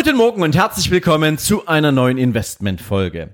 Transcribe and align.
Guten 0.00 0.16
Morgen 0.16 0.42
und 0.42 0.54
herzlich 0.54 0.92
willkommen 0.92 1.38
zu 1.38 1.66
einer 1.66 1.90
neuen 1.90 2.18
Investment-Folge. 2.18 3.30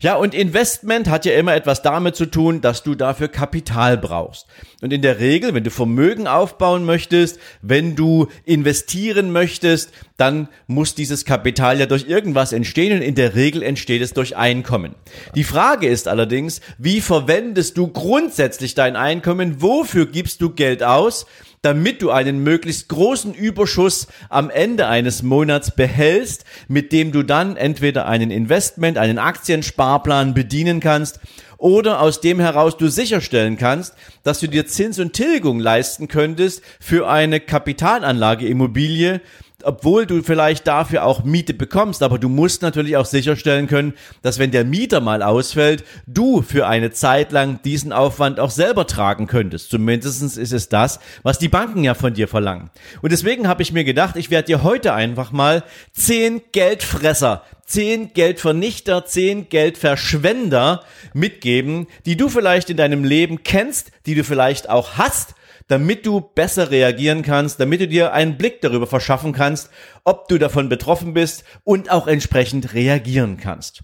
Ja, 0.00 0.16
und 0.16 0.34
Investment 0.34 1.08
hat 1.08 1.24
ja 1.24 1.34
immer 1.34 1.54
etwas 1.54 1.80
damit 1.80 2.16
zu 2.16 2.26
tun, 2.26 2.60
dass 2.60 2.82
du 2.82 2.96
dafür 2.96 3.28
Kapital 3.28 3.96
brauchst. 3.96 4.48
Und 4.82 4.92
in 4.92 5.00
der 5.00 5.20
Regel, 5.20 5.54
wenn 5.54 5.62
du 5.62 5.70
Vermögen 5.70 6.26
aufbauen 6.26 6.84
möchtest, 6.84 7.38
wenn 7.62 7.94
du 7.94 8.26
investieren 8.44 9.30
möchtest, 9.30 9.92
dann 10.16 10.48
muss 10.66 10.96
dieses 10.96 11.24
Kapital 11.24 11.78
ja 11.78 11.86
durch 11.86 12.08
irgendwas 12.08 12.52
entstehen 12.52 12.96
und 12.96 13.02
in 13.02 13.14
der 13.14 13.36
Regel 13.36 13.62
entsteht 13.62 14.02
es 14.02 14.12
durch 14.12 14.36
Einkommen. 14.36 14.96
Die 15.36 15.44
Frage 15.44 15.86
ist 15.86 16.08
allerdings, 16.08 16.60
wie 16.78 17.00
verwendest 17.00 17.78
du 17.78 17.86
grundsätzlich 17.86 18.74
dein 18.74 18.96
Einkommen? 18.96 19.62
Wofür 19.62 20.06
gibst 20.06 20.42
du 20.42 20.50
Geld 20.50 20.82
aus? 20.82 21.26
Damit 21.62 22.02
du 22.02 22.10
einen 22.10 22.42
möglichst 22.42 22.88
großen 22.88 23.34
Überschuss 23.34 24.06
am 24.28 24.50
Ende 24.50 24.86
eines 24.86 25.22
Monats 25.22 25.74
behältst, 25.74 26.44
mit 26.68 26.92
dem 26.92 27.12
du 27.12 27.22
dann 27.22 27.56
entweder 27.56 28.06
einen 28.06 28.30
Investment, 28.30 28.98
einen 28.98 29.18
Aktiensparplan 29.18 30.34
bedienen 30.34 30.80
kannst 30.80 31.20
oder 31.58 32.00
aus 32.00 32.20
dem 32.20 32.38
heraus 32.38 32.76
du 32.76 32.88
sicherstellen 32.88 33.58
kannst, 33.58 33.94
dass 34.22 34.38
du 34.40 34.46
dir 34.46 34.66
Zins 34.66 34.98
und 34.98 35.12
Tilgung 35.12 35.58
leisten 35.58 36.06
könntest 36.08 36.62
für 36.80 37.08
eine 37.08 37.40
Kapitalanlage 37.40 38.46
Immobilie, 38.46 39.20
obwohl 39.68 40.06
du 40.06 40.22
vielleicht 40.22 40.66
dafür 40.66 41.04
auch 41.04 41.24
Miete 41.24 41.52
bekommst, 41.52 42.02
aber 42.02 42.18
du 42.18 42.30
musst 42.30 42.62
natürlich 42.62 42.96
auch 42.96 43.04
sicherstellen 43.04 43.66
können, 43.66 43.92
dass 44.22 44.38
wenn 44.38 44.50
der 44.50 44.64
Mieter 44.64 45.00
mal 45.00 45.22
ausfällt, 45.22 45.84
du 46.06 46.40
für 46.40 46.66
eine 46.66 46.90
Zeit 46.90 47.32
lang 47.32 47.60
diesen 47.62 47.92
Aufwand 47.92 48.40
auch 48.40 48.50
selber 48.50 48.86
tragen 48.86 49.26
könntest. 49.26 49.68
Zumindestens 49.68 50.38
ist 50.38 50.52
es 50.52 50.70
das, 50.70 51.00
was 51.22 51.38
die 51.38 51.48
Banken 51.48 51.84
ja 51.84 51.92
von 51.92 52.14
dir 52.14 52.28
verlangen. 52.28 52.70
Und 53.02 53.12
deswegen 53.12 53.46
habe 53.46 53.60
ich 53.60 53.72
mir 53.72 53.84
gedacht, 53.84 54.16
ich 54.16 54.30
werde 54.30 54.46
dir 54.46 54.62
heute 54.62 54.94
einfach 54.94 55.32
mal 55.32 55.62
zehn 55.92 56.40
Geldfresser 56.52 57.42
zehn 57.66 58.14
Geldvernichter, 58.14 59.04
zehn 59.04 59.50
Geldverschwender 59.50 60.84
mitgeben, 61.12 61.86
die 62.06 62.16
du 62.16 62.30
vielleicht 62.30 62.70
in 62.70 62.78
deinem 62.78 63.04
Leben 63.04 63.42
kennst, 63.42 63.90
die 64.06 64.14
du 64.14 64.24
vielleicht 64.24 64.70
auch 64.70 64.96
hast 64.96 65.34
damit 65.68 66.04
du 66.04 66.20
besser 66.20 66.70
reagieren 66.70 67.22
kannst, 67.22 67.60
damit 67.60 67.80
du 67.80 67.88
dir 67.88 68.12
einen 68.12 68.36
Blick 68.36 68.60
darüber 68.60 68.86
verschaffen 68.86 69.32
kannst, 69.32 69.70
ob 70.04 70.28
du 70.28 70.38
davon 70.38 70.68
betroffen 70.68 71.14
bist 71.14 71.44
und 71.64 71.90
auch 71.90 72.06
entsprechend 72.06 72.74
reagieren 72.74 73.36
kannst. 73.36 73.82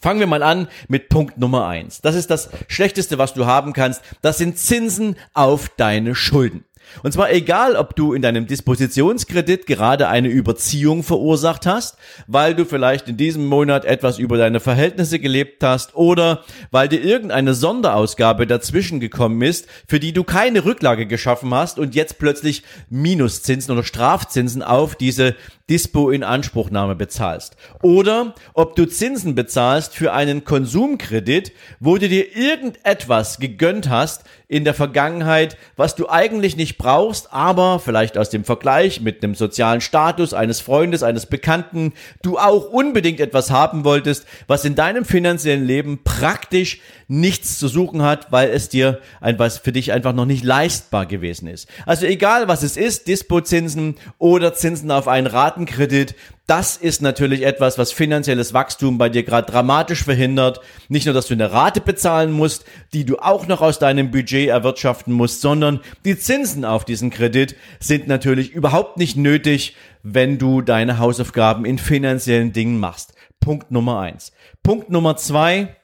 Fangen 0.00 0.18
wir 0.18 0.26
mal 0.26 0.42
an 0.42 0.66
mit 0.88 1.08
Punkt 1.08 1.38
Nummer 1.38 1.68
eins. 1.68 2.00
Das 2.00 2.16
ist 2.16 2.30
das 2.30 2.48
Schlechteste, 2.66 3.18
was 3.18 3.34
du 3.34 3.46
haben 3.46 3.72
kannst. 3.72 4.02
Das 4.20 4.36
sind 4.36 4.58
Zinsen 4.58 5.16
auf 5.32 5.68
deine 5.76 6.16
Schulden. 6.16 6.64
Und 7.02 7.12
zwar 7.12 7.32
egal, 7.32 7.76
ob 7.76 7.96
du 7.96 8.12
in 8.12 8.22
deinem 8.22 8.46
Dispositionskredit 8.46 9.66
gerade 9.66 10.08
eine 10.08 10.28
Überziehung 10.28 11.02
verursacht 11.02 11.66
hast, 11.66 11.96
weil 12.26 12.54
du 12.54 12.64
vielleicht 12.64 13.08
in 13.08 13.16
diesem 13.16 13.46
Monat 13.46 13.84
etwas 13.84 14.18
über 14.18 14.36
deine 14.36 14.60
Verhältnisse 14.60 15.18
gelebt 15.18 15.62
hast 15.62 15.94
oder 15.94 16.44
weil 16.70 16.88
dir 16.88 17.02
irgendeine 17.02 17.54
Sonderausgabe 17.54 18.46
dazwischen 18.46 19.00
gekommen 19.00 19.42
ist, 19.42 19.66
für 19.86 20.00
die 20.00 20.12
du 20.12 20.24
keine 20.24 20.64
Rücklage 20.64 21.06
geschaffen 21.06 21.54
hast 21.54 21.78
und 21.78 21.94
jetzt 21.94 22.18
plötzlich 22.18 22.62
Minuszinsen 22.90 23.72
oder 23.72 23.84
Strafzinsen 23.84 24.62
auf 24.62 24.94
diese 24.94 25.34
Dispo 25.72 26.10
in 26.10 26.22
Anspruchnahme 26.22 26.94
bezahlst. 26.94 27.56
Oder 27.80 28.34
ob 28.52 28.76
du 28.76 28.84
Zinsen 28.84 29.34
bezahlst 29.34 29.96
für 29.96 30.12
einen 30.12 30.44
Konsumkredit, 30.44 31.52
wo 31.80 31.96
du 31.96 32.10
dir 32.10 32.36
irgendetwas 32.36 33.38
gegönnt 33.38 33.88
hast 33.88 34.24
in 34.48 34.64
der 34.64 34.74
Vergangenheit, 34.74 35.56
was 35.76 35.94
du 35.94 36.10
eigentlich 36.10 36.58
nicht 36.58 36.76
brauchst, 36.76 37.32
aber 37.32 37.78
vielleicht 37.78 38.18
aus 38.18 38.28
dem 38.28 38.44
Vergleich 38.44 39.00
mit 39.00 39.24
einem 39.24 39.34
sozialen 39.34 39.80
Status 39.80 40.34
eines 40.34 40.60
Freundes, 40.60 41.02
eines 41.02 41.24
Bekannten, 41.24 41.94
du 42.20 42.36
auch 42.36 42.68
unbedingt 42.68 43.20
etwas 43.20 43.50
haben 43.50 43.84
wolltest, 43.84 44.26
was 44.48 44.66
in 44.66 44.74
deinem 44.74 45.06
finanziellen 45.06 45.64
Leben 45.64 46.00
praktisch 46.04 46.82
nichts 47.12 47.58
zu 47.58 47.68
suchen 47.68 48.00
hat, 48.00 48.32
weil 48.32 48.48
es 48.48 48.70
dir 48.70 48.98
etwas 49.20 49.58
für 49.58 49.70
dich 49.70 49.92
einfach 49.92 50.14
noch 50.14 50.24
nicht 50.24 50.44
leistbar 50.44 51.04
gewesen 51.04 51.46
ist. 51.46 51.68
Also 51.84 52.06
egal 52.06 52.48
was 52.48 52.62
es 52.62 52.78
ist, 52.78 53.06
Dispozinsen 53.06 53.96
oder 54.16 54.54
Zinsen 54.54 54.90
auf 54.90 55.08
einen 55.08 55.26
Ratenkredit, 55.26 56.14
das 56.46 56.78
ist 56.78 57.02
natürlich 57.02 57.42
etwas, 57.44 57.76
was 57.76 57.92
finanzielles 57.92 58.54
Wachstum 58.54 58.96
bei 58.96 59.10
dir 59.10 59.24
gerade 59.24 59.50
dramatisch 59.50 60.04
verhindert. 60.04 60.60
Nicht 60.88 61.04
nur, 61.04 61.14
dass 61.14 61.26
du 61.26 61.34
eine 61.34 61.52
Rate 61.52 61.82
bezahlen 61.82 62.32
musst, 62.32 62.64
die 62.94 63.04
du 63.04 63.18
auch 63.18 63.46
noch 63.46 63.60
aus 63.60 63.78
deinem 63.78 64.10
Budget 64.10 64.48
erwirtschaften 64.48 65.12
musst, 65.12 65.42
sondern 65.42 65.80
die 66.06 66.18
Zinsen 66.18 66.64
auf 66.64 66.86
diesen 66.86 67.10
Kredit 67.10 67.56
sind 67.78 68.08
natürlich 68.08 68.52
überhaupt 68.52 68.96
nicht 68.96 69.18
nötig, 69.18 69.76
wenn 70.02 70.38
du 70.38 70.62
deine 70.62 70.98
Hausaufgaben 70.98 71.66
in 71.66 71.76
finanziellen 71.76 72.54
Dingen 72.54 72.80
machst. 72.80 73.12
Punkt 73.38 73.70
Nummer 73.70 74.00
eins. 74.00 74.32
Punkt 74.62 74.88
Nummer 74.88 75.18
zwei 75.18 75.76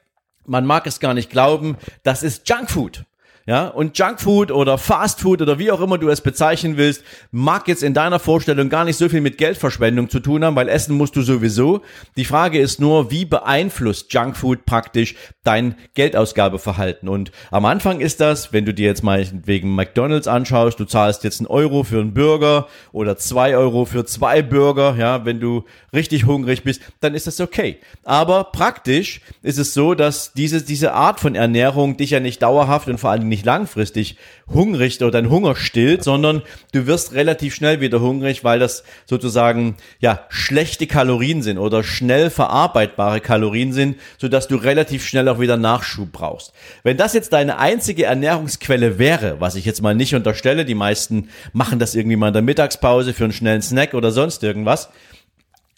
man 0.45 0.65
mag 0.65 0.87
es 0.87 0.99
gar 0.99 1.13
nicht 1.13 1.29
glauben, 1.29 1.77
das 2.03 2.23
ist 2.23 2.47
Junkfood. 2.47 3.05
Ja, 3.49 3.67
und 3.67 3.97
Junkfood 3.97 4.51
oder 4.51 4.77
Fastfood 4.77 5.41
oder 5.41 5.57
wie 5.57 5.71
auch 5.71 5.81
immer 5.81 5.97
du 5.97 6.07
es 6.09 6.21
bezeichnen 6.21 6.77
willst, 6.77 7.03
mag 7.31 7.67
jetzt 7.67 7.81
in 7.81 7.95
deiner 7.95 8.19
Vorstellung 8.19 8.69
gar 8.69 8.85
nicht 8.85 8.97
so 8.97 9.09
viel 9.09 9.21
mit 9.21 9.39
Geldverschwendung 9.39 10.07
zu 10.07 10.19
tun 10.19 10.45
haben, 10.45 10.55
weil 10.55 10.69
essen 10.69 10.95
musst 10.95 11.15
du 11.15 11.23
sowieso. 11.23 11.81
Die 12.15 12.25
Frage 12.25 12.59
ist 12.59 12.79
nur, 12.79 13.09
wie 13.09 13.25
beeinflusst 13.25 14.13
Junkfood 14.13 14.67
praktisch 14.67 15.15
dein 15.43 15.73
Geldausgabeverhalten? 15.95 17.09
Und 17.09 17.31
am 17.49 17.65
Anfang 17.65 18.01
ist 18.01 18.21
das, 18.21 18.53
wenn 18.53 18.65
du 18.65 18.73
dir 18.75 18.85
jetzt 18.85 19.01
mal 19.01 19.25
wegen 19.31 19.73
McDonalds 19.73 20.27
anschaust, 20.27 20.79
du 20.79 20.85
zahlst 20.85 21.23
jetzt 21.23 21.39
einen 21.39 21.47
Euro 21.47 21.83
für 21.83 22.01
einen 22.01 22.13
Burger 22.13 22.67
oder 22.91 23.17
zwei 23.17 23.57
Euro 23.57 23.85
für 23.85 24.05
zwei 24.05 24.43
Burger, 24.43 24.95
ja, 24.95 25.25
wenn 25.25 25.39
du 25.39 25.63
richtig 25.91 26.27
hungrig 26.27 26.63
bist, 26.63 26.81
dann 26.99 27.15
ist 27.15 27.25
das 27.25 27.41
okay. 27.41 27.79
Aber 28.03 28.43
praktisch 28.43 29.21
ist 29.41 29.57
es 29.57 29.73
so, 29.73 29.95
dass 29.95 30.33
diese, 30.33 30.61
diese 30.61 30.93
Art 30.93 31.19
von 31.19 31.33
Ernährung 31.33 31.97
dich 31.97 32.11
ja 32.11 32.19
nicht 32.19 32.43
dauerhaft 32.43 32.87
und 32.87 32.99
vor 32.99 33.09
allem 33.09 33.27
nicht 33.27 33.38
nicht 33.39 33.45
langfristig 33.45 34.17
hungrig 34.47 35.01
oder 35.01 35.11
dein 35.11 35.29
Hunger 35.29 35.55
stillt, 35.55 36.03
sondern 36.03 36.41
du 36.73 36.87
wirst 36.87 37.13
relativ 37.13 37.55
schnell 37.55 37.79
wieder 37.79 38.01
hungrig, 38.01 38.43
weil 38.43 38.59
das 38.59 38.83
sozusagen 39.05 39.77
ja 39.99 40.25
schlechte 40.29 40.87
Kalorien 40.87 41.41
sind 41.41 41.57
oder 41.57 41.83
schnell 41.83 42.29
verarbeitbare 42.29 43.21
Kalorien 43.21 43.71
sind, 43.71 43.97
sodass 44.17 44.47
du 44.47 44.57
relativ 44.57 45.05
schnell 45.05 45.29
auch 45.29 45.39
wieder 45.39 45.55
Nachschub 45.55 46.11
brauchst. 46.11 46.51
Wenn 46.83 46.97
das 46.97 47.13
jetzt 47.13 47.31
deine 47.31 47.59
einzige 47.59 48.05
Ernährungsquelle 48.05 48.99
wäre, 48.99 49.39
was 49.39 49.55
ich 49.55 49.65
jetzt 49.65 49.81
mal 49.81 49.95
nicht 49.95 50.15
unterstelle, 50.15 50.65
die 50.65 50.75
meisten 50.75 51.29
machen 51.53 51.79
das 51.79 51.95
irgendwie 51.95 52.17
mal 52.17 52.27
in 52.27 52.33
der 52.33 52.41
Mittagspause 52.41 53.13
für 53.13 53.23
einen 53.23 53.33
schnellen 53.33 53.61
Snack 53.61 53.93
oder 53.93 54.11
sonst 54.11 54.43
irgendwas, 54.43 54.89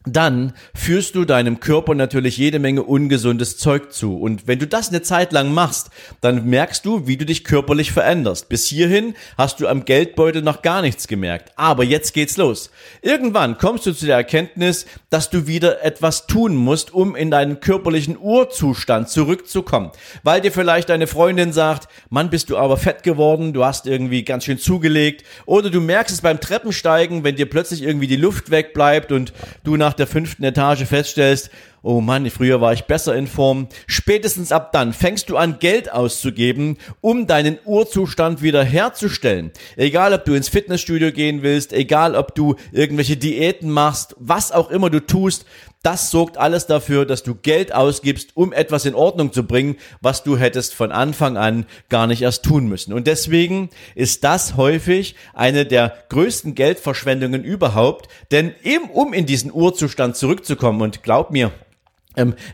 dann 0.06 0.54
führst 0.74 1.16
du 1.16 1.26
deinem 1.26 1.60
Körper 1.60 1.94
natürlich 1.94 2.38
jede 2.38 2.58
Menge 2.60 2.84
ungesundes 2.84 3.58
Zeug 3.58 3.94
zu. 3.94 4.18
Und 4.18 4.48
wenn 4.48 4.58
du 4.58 4.66
das 4.66 4.90
eine 4.90 5.04
Zeit 5.04 5.32
lang 5.32 5.54
machst, 5.54 5.90
dann 6.22 6.46
merkst 6.48 6.86
du, 6.86 7.08
wie 7.08 7.18
du 7.18 7.26
dich 7.26 7.44
körperlich 7.44 7.92
veränderst. 7.92 8.50
Bis 8.50 8.66
hierhin 8.66 9.14
hast 9.38 9.60
du 9.60 9.68
am 9.68 9.86
Geldbeutel 9.86 10.42
noch 10.42 10.64
gar 10.64 10.82
nichts 10.82 11.08
gemerkt. 11.08 11.52
Aber 11.56 11.84
jetzt 11.84 12.14
geht's 12.14 12.38
los. 12.38 12.72
Irgendwann 13.02 13.58
kommst 13.58 13.86
du 13.86 13.94
zu 13.94 14.08
der 14.08 14.16
Erkenntnis, 14.16 14.86
dass 15.12 15.30
du 15.30 15.46
wieder 15.46 15.84
etwas 15.84 16.26
tun 16.26 16.56
musst, 16.56 16.94
um 16.94 17.16
in 17.16 17.30
deinen 17.30 17.60
körperlichen 17.60 18.18
Urzustand 18.18 19.10
zurückzukommen. 19.10 19.92
Weil 20.24 20.42
dir 20.42 20.52
vielleicht 20.52 20.90
deine 20.90 21.08
Freundin 21.08 21.54
sagt, 21.54 21.88
Mann, 22.10 22.32
bist 22.32 22.50
du 22.50 22.58
aber 22.58 22.78
fett 22.78 23.04
geworden, 23.04 23.54
du 23.54 23.66
hast 23.66 23.86
irgendwie 23.86 24.24
ganz 24.24 24.46
schön 24.46 24.58
zugelegt. 24.58 25.26
Oder 25.46 25.70
du 25.70 25.80
merkst 25.80 26.14
es 26.16 26.22
beim 26.22 26.40
Treppensteigen, 26.40 27.24
wenn 27.24 27.36
dir 27.36 27.50
plötzlich 27.50 27.84
irgendwie 27.84 28.08
die 28.08 28.16
Luft 28.16 28.50
wegbleibt 28.50 29.12
und 29.12 29.34
du 29.64 29.78
nach 29.78 29.91
nach 29.92 29.98
der 29.98 30.08
fünften 30.08 30.46
Etage 30.46 30.86
feststellst, 30.86 31.50
oh 31.82 32.00
Mann, 32.00 32.30
früher 32.30 32.62
war 32.62 32.72
ich 32.72 32.86
besser 32.86 33.14
in 33.14 33.28
Form. 33.28 33.68
Spätestens 33.88 34.54
ab 34.54 34.72
dann 34.72 34.94
fängst 34.94 35.30
du 35.30 35.36
an, 35.36 35.60
Geld 35.60 35.92
auszugeben, 35.92 36.78
um 37.02 37.28
deinen 37.28 37.60
Urzustand 37.66 38.42
wieder 38.42 38.64
herzustellen. 38.64 39.52
Egal, 39.76 40.14
ob 40.14 40.24
du 40.24 40.34
ins 40.34 40.48
Fitnessstudio 40.48 41.12
gehen 41.12 41.44
willst, 41.44 41.74
egal, 41.74 42.16
ob 42.16 42.36
du 42.36 42.56
irgendwelche 42.72 43.18
Diäten 43.18 43.70
machst, 43.70 44.16
was 44.18 44.54
auch 44.54 44.72
immer 44.72 44.90
du 44.90 45.06
tust, 45.06 45.46
das 45.84 46.12
sorgt 46.12 46.38
alles 46.38 46.68
dafür, 46.68 47.06
dass 47.06 47.24
du 47.24 47.34
Geld 47.34 47.74
ausgibst, 47.74 48.32
um 48.36 48.54
etwas 48.54 48.86
in 48.86 48.94
Ordnung 48.94 49.34
zu 49.34 49.48
bringen, 49.48 49.78
was 50.00 50.24
du 50.24 50.38
hättest 50.38 50.76
von 50.76 50.92
Anfang 50.92 51.38
an 51.38 51.66
gar 51.90 52.08
nicht 52.08 52.22
erst 52.22 52.44
tun 52.44 52.68
müssen. 52.68 52.94
Und 52.94 53.08
deswegen 53.08 53.70
ist 53.96 54.24
das 54.24 54.58
häufig 54.58 55.16
eine 55.34 55.66
der 55.66 55.96
größten 56.10 56.54
Geldverschwendungen 56.54 57.44
überhaupt, 57.44 58.10
denn 58.30 58.54
eben 58.64 58.90
um 58.92 59.14
in 59.14 59.26
diesen 59.26 59.52
Urzustand 59.52 60.16
zurückzukommen, 60.16 60.82
und 60.82 61.04
glaub 61.04 61.32
mir, 61.32 61.52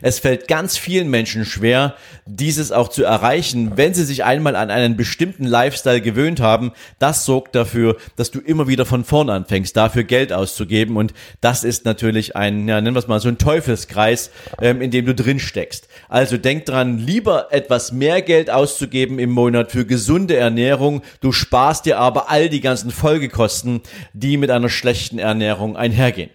es 0.02 0.20
fällt 0.20 0.46
ganz 0.46 0.76
vielen 0.78 1.10
Menschen 1.10 1.44
schwer, 1.44 1.96
dieses 2.26 2.70
auch 2.70 2.88
zu 2.88 3.02
erreichen, 3.02 3.72
wenn 3.76 3.92
sie 3.92 4.04
sich 4.04 4.22
einmal 4.22 4.54
an 4.54 4.70
einen 4.70 4.96
bestimmten 4.96 5.44
Lifestyle 5.44 6.00
gewöhnt 6.00 6.38
haben. 6.38 6.70
Das 7.00 7.24
sorgt 7.24 7.56
dafür, 7.56 7.96
dass 8.14 8.30
du 8.30 8.38
immer 8.38 8.68
wieder 8.68 8.86
von 8.86 9.02
vorn 9.02 9.30
anfängst, 9.30 9.76
dafür 9.76 10.04
Geld 10.04 10.32
auszugeben. 10.32 10.96
Und 10.96 11.12
das 11.40 11.64
ist 11.64 11.84
natürlich 11.84 12.36
ein, 12.36 12.68
ja, 12.68 12.80
nennen 12.80 12.94
wir 12.94 13.00
es 13.00 13.08
mal 13.08 13.18
so 13.18 13.28
ein 13.28 13.38
Teufelskreis, 13.38 14.30
ähm, 14.60 14.80
in 14.80 14.92
dem 14.92 15.06
du 15.06 15.14
drin 15.14 15.40
steckst. 15.40 15.88
Also 16.08 16.36
denk 16.36 16.64
dran, 16.64 16.98
lieber 16.98 17.48
etwas 17.50 17.90
mehr 17.90 18.22
Geld 18.22 18.50
auszugeben 18.50 19.18
im 19.18 19.30
Monat 19.30 19.72
für 19.72 19.84
gesunde 19.84 20.36
Ernährung. 20.36 21.02
Du 21.20 21.32
sparst 21.32 21.84
dir 21.84 21.98
aber 21.98 22.30
all 22.30 22.48
die 22.48 22.60
ganzen 22.60 22.92
Folgekosten, 22.92 23.80
die 24.12 24.36
mit 24.36 24.52
einer 24.52 24.68
schlechten 24.68 25.18
Ernährung 25.18 25.76
einhergehen. 25.76 26.30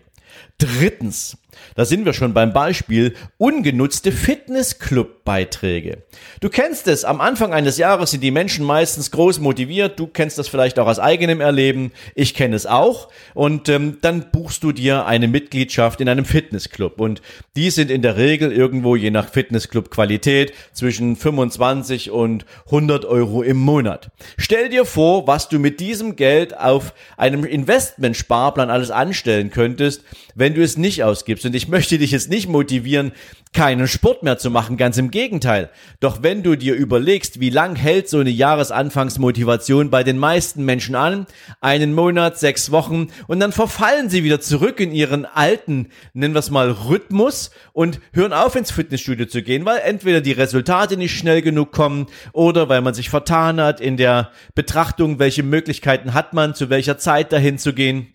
Drittens, 0.58 1.38
da 1.76 1.86
sind 1.86 2.06
wir 2.06 2.14
schon 2.14 2.34
beim 2.34 2.54
Beispiel 2.54 3.16
ungenutzte 3.38 4.12
Fitnessclub-Beiträge. 4.12 6.04
Du 6.40 6.50
kennst 6.50 6.88
es, 6.88 7.06
am 7.06 7.22
Anfang 7.22 7.54
eines 7.54 7.78
Jahres 7.78 8.12
sind 8.12 8.22
die 8.22 8.32
Menschen 8.32 8.66
meistens 8.66 9.12
groß 9.12 9.40
motiviert, 9.40 10.00
du 10.00 10.08
kennst 10.08 10.38
das 10.38 10.48
vielleicht 10.48 10.80
auch 10.80 10.88
aus 10.88 11.00
eigenem 11.00 11.42
Erleben, 11.42 11.92
ich 12.16 12.34
kenne 12.34 12.56
es 12.56 12.66
auch. 12.66 13.10
Und 13.34 13.70
ähm, 13.70 13.98
dann 14.02 14.32
buchst 14.32 14.64
du 14.64 14.72
dir 14.72 15.06
eine 15.06 15.28
Mitgliedschaft 15.28 16.02
in 16.02 16.10
einem 16.10 16.26
Fitnessclub. 16.26 17.00
Und 17.00 17.22
die 17.56 17.70
sind 17.70 17.90
in 17.92 18.02
der 18.02 18.18
Regel 18.18 18.52
irgendwo 18.52 18.96
je 18.96 19.12
nach 19.12 19.30
Fitnessclub-Qualität 19.30 20.54
zwischen 20.74 21.16
25 21.16 22.12
und 22.12 22.46
100 22.66 23.06
Euro 23.06 23.44
im 23.44 23.58
Monat. 23.58 24.12
Stell 24.38 24.70
dir 24.70 24.86
vor, 24.86 25.28
was 25.28 25.50
du 25.50 25.60
mit 25.60 25.80
diesem 25.80 26.16
Geld 26.16 26.58
auf 26.58 26.94
einem 27.18 27.44
Investmentsparplan 27.44 28.70
alles 28.70 28.92
anstellen 28.92 29.52
könntest, 29.52 30.04
wenn 30.36 30.54
du 30.54 30.64
es 30.64 30.78
nicht 30.78 31.04
ausgibst 31.04 31.43
und 31.46 31.56
ich 31.56 31.68
möchte 31.68 31.98
dich 31.98 32.12
jetzt 32.12 32.30
nicht 32.30 32.48
motivieren, 32.48 33.12
keinen 33.54 33.88
Sport 33.88 34.24
mehr 34.24 34.38
zu 34.38 34.50
machen, 34.50 34.78
ganz 34.78 34.98
im 34.98 35.12
Gegenteil. 35.12 35.70
Doch 36.00 36.24
wenn 36.24 36.44
du 36.44 36.56
dir 36.56 36.74
überlegst, 36.74 37.40
wie 37.40 37.52
lang 37.52 37.76
hält 37.76 38.10
so 38.10 38.20
eine 38.20 38.32
Jahresanfangsmotivation 38.32 39.90
bei 39.90 40.04
den 40.04 40.18
meisten 40.18 40.66
Menschen 40.66 40.96
an, 40.96 41.28
einen 41.62 41.94
Monat, 41.94 42.40
sechs 42.40 42.72
Wochen, 42.72 43.08
und 43.28 43.40
dann 43.40 43.52
verfallen 43.52 44.10
sie 44.10 44.24
wieder 44.24 44.42
zurück 44.42 44.80
in 44.80 44.92
ihren 44.92 45.26
alten, 45.26 45.90
nennen 46.14 46.34
wir 46.34 46.40
es 46.40 46.50
mal, 46.50 46.72
Rhythmus 46.72 47.52
und 47.74 48.00
hören 48.12 48.34
auf 48.34 48.56
ins 48.56 48.72
Fitnessstudio 48.72 49.28
zu 49.28 49.44
gehen, 49.44 49.66
weil 49.66 49.80
entweder 49.80 50.22
die 50.22 50.32
Resultate 50.32 50.98
nicht 50.98 51.18
schnell 51.18 51.42
genug 51.42 51.72
kommen 51.72 52.08
oder 52.34 52.70
weil 52.70 52.82
man 52.82 52.94
sich 52.94 53.10
vertan 53.10 53.62
hat 53.62 53.80
in 53.80 53.98
der 53.98 54.32
Betrachtung, 54.56 55.20
welche 55.20 55.44
Möglichkeiten 55.44 56.14
hat 56.14 56.34
man, 56.34 56.56
zu 56.56 56.70
welcher 56.70 56.98
Zeit 56.98 57.32
dahin 57.32 57.58
zu 57.58 57.74
gehen. 57.74 58.13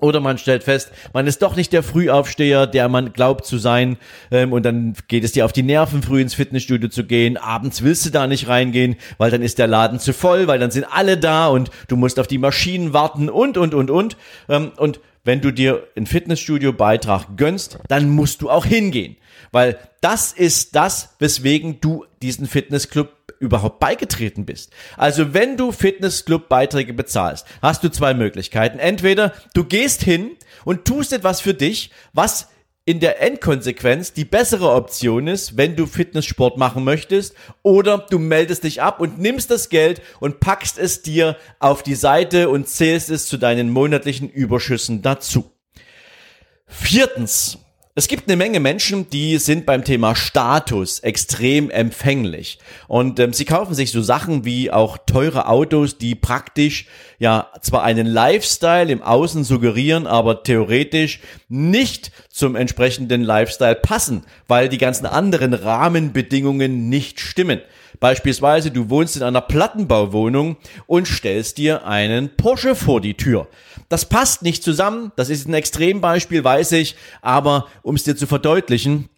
Oder 0.00 0.20
man 0.20 0.38
stellt 0.38 0.64
fest, 0.64 0.92
man 1.12 1.26
ist 1.26 1.42
doch 1.42 1.56
nicht 1.56 1.72
der 1.72 1.82
Frühaufsteher, 1.82 2.66
der 2.66 2.88
man 2.88 3.12
glaubt 3.12 3.44
zu 3.44 3.58
sein. 3.58 3.96
Ähm, 4.30 4.52
und 4.52 4.64
dann 4.64 4.94
geht 5.08 5.24
es 5.24 5.32
dir 5.32 5.44
auf 5.44 5.52
die 5.52 5.62
Nerven, 5.62 6.02
früh 6.02 6.20
ins 6.20 6.34
Fitnessstudio 6.34 6.88
zu 6.88 7.04
gehen. 7.04 7.36
Abends 7.36 7.82
willst 7.82 8.06
du 8.06 8.10
da 8.10 8.26
nicht 8.26 8.48
reingehen, 8.48 8.96
weil 9.18 9.30
dann 9.30 9.42
ist 9.42 9.58
der 9.58 9.66
Laden 9.66 9.98
zu 9.98 10.12
voll, 10.12 10.46
weil 10.46 10.58
dann 10.58 10.70
sind 10.70 10.86
alle 10.90 11.18
da 11.18 11.48
und 11.48 11.70
du 11.88 11.96
musst 11.96 12.18
auf 12.18 12.26
die 12.26 12.38
Maschinen 12.38 12.92
warten 12.92 13.28
und, 13.28 13.58
und, 13.58 13.74
und, 13.74 13.90
und. 13.90 14.16
Ähm, 14.48 14.72
und 14.76 15.00
wenn 15.24 15.40
du 15.40 15.50
dir 15.50 15.86
ein 15.96 16.06
Fitnessstudio-Beitrag 16.06 17.36
gönnst, 17.36 17.78
dann 17.88 18.08
musst 18.10 18.42
du 18.42 18.50
auch 18.50 18.64
hingehen. 18.64 19.16
Weil 19.52 19.78
das 20.00 20.32
ist 20.32 20.74
das, 20.74 21.14
weswegen 21.18 21.80
du 21.80 22.04
diesen 22.22 22.46
Fitnessclub 22.46 23.10
überhaupt 23.38 23.80
beigetreten 23.80 24.44
bist. 24.44 24.72
Also 24.96 25.32
wenn 25.34 25.56
du 25.56 25.72
Fitnessclub-Beiträge 25.72 26.92
bezahlst, 26.92 27.46
hast 27.62 27.82
du 27.82 27.90
zwei 27.90 28.14
Möglichkeiten. 28.14 28.78
Entweder 28.78 29.32
du 29.54 29.64
gehst 29.64 30.02
hin 30.02 30.32
und 30.64 30.84
tust 30.84 31.12
etwas 31.12 31.40
für 31.40 31.54
dich, 31.54 31.90
was 32.12 32.48
in 32.90 32.98
der 32.98 33.22
Endkonsequenz 33.22 34.14
die 34.14 34.24
bessere 34.24 34.72
Option 34.72 35.28
ist, 35.28 35.56
wenn 35.56 35.76
du 35.76 35.86
Fitnesssport 35.86 36.56
machen 36.56 36.82
möchtest, 36.82 37.36
oder 37.62 37.98
du 38.10 38.18
meldest 38.18 38.64
dich 38.64 38.82
ab 38.82 38.98
und 38.98 39.20
nimmst 39.20 39.52
das 39.52 39.68
Geld 39.68 40.02
und 40.18 40.40
packst 40.40 40.76
es 40.76 41.00
dir 41.00 41.36
auf 41.60 41.84
die 41.84 41.94
Seite 41.94 42.48
und 42.48 42.68
zählst 42.68 43.08
es 43.08 43.28
zu 43.28 43.36
deinen 43.36 43.70
monatlichen 43.70 44.28
Überschüssen 44.28 45.02
dazu. 45.02 45.52
Viertens, 46.66 47.58
es 47.96 48.06
gibt 48.06 48.28
eine 48.28 48.36
Menge 48.36 48.60
Menschen, 48.60 49.10
die 49.10 49.38
sind 49.38 49.66
beim 49.66 49.82
Thema 49.82 50.14
Status 50.14 51.00
extrem 51.00 51.70
empfänglich 51.70 52.60
und 52.86 53.18
ähm, 53.18 53.32
sie 53.32 53.44
kaufen 53.44 53.74
sich 53.74 53.90
so 53.90 54.00
Sachen 54.00 54.44
wie 54.44 54.70
auch 54.70 54.96
teure 54.96 55.48
Autos, 55.48 55.98
die 55.98 56.14
praktisch 56.14 56.86
ja 57.18 57.48
zwar 57.62 57.82
einen 57.82 58.06
Lifestyle 58.06 58.92
im 58.92 59.02
Außen 59.02 59.42
suggerieren, 59.42 60.06
aber 60.06 60.44
theoretisch 60.44 61.18
nicht 61.48 62.12
zum 62.30 62.54
entsprechenden 62.54 63.22
Lifestyle 63.22 63.74
passen, 63.74 64.22
weil 64.46 64.68
die 64.68 64.78
ganzen 64.78 65.06
anderen 65.06 65.52
Rahmenbedingungen 65.52 66.88
nicht 66.88 67.18
stimmen. 67.18 67.60
Beispielsweise, 68.00 68.70
du 68.70 68.88
wohnst 68.88 69.16
in 69.16 69.22
einer 69.22 69.42
Plattenbauwohnung 69.42 70.56
und 70.86 71.06
stellst 71.06 71.58
dir 71.58 71.86
einen 71.86 72.34
Porsche 72.34 72.74
vor 72.74 73.02
die 73.02 73.14
Tür. 73.14 73.46
Das 73.90 74.06
passt 74.06 74.42
nicht 74.42 74.62
zusammen, 74.62 75.12
das 75.16 75.28
ist 75.28 75.46
ein 75.46 75.54
Extrembeispiel, 75.54 76.42
weiß 76.42 76.72
ich, 76.72 76.96
aber 77.20 77.66
um 77.82 77.96
es 77.96 78.04
dir 78.04 78.16
zu 78.16 78.26
verdeutlichen, 78.26 79.10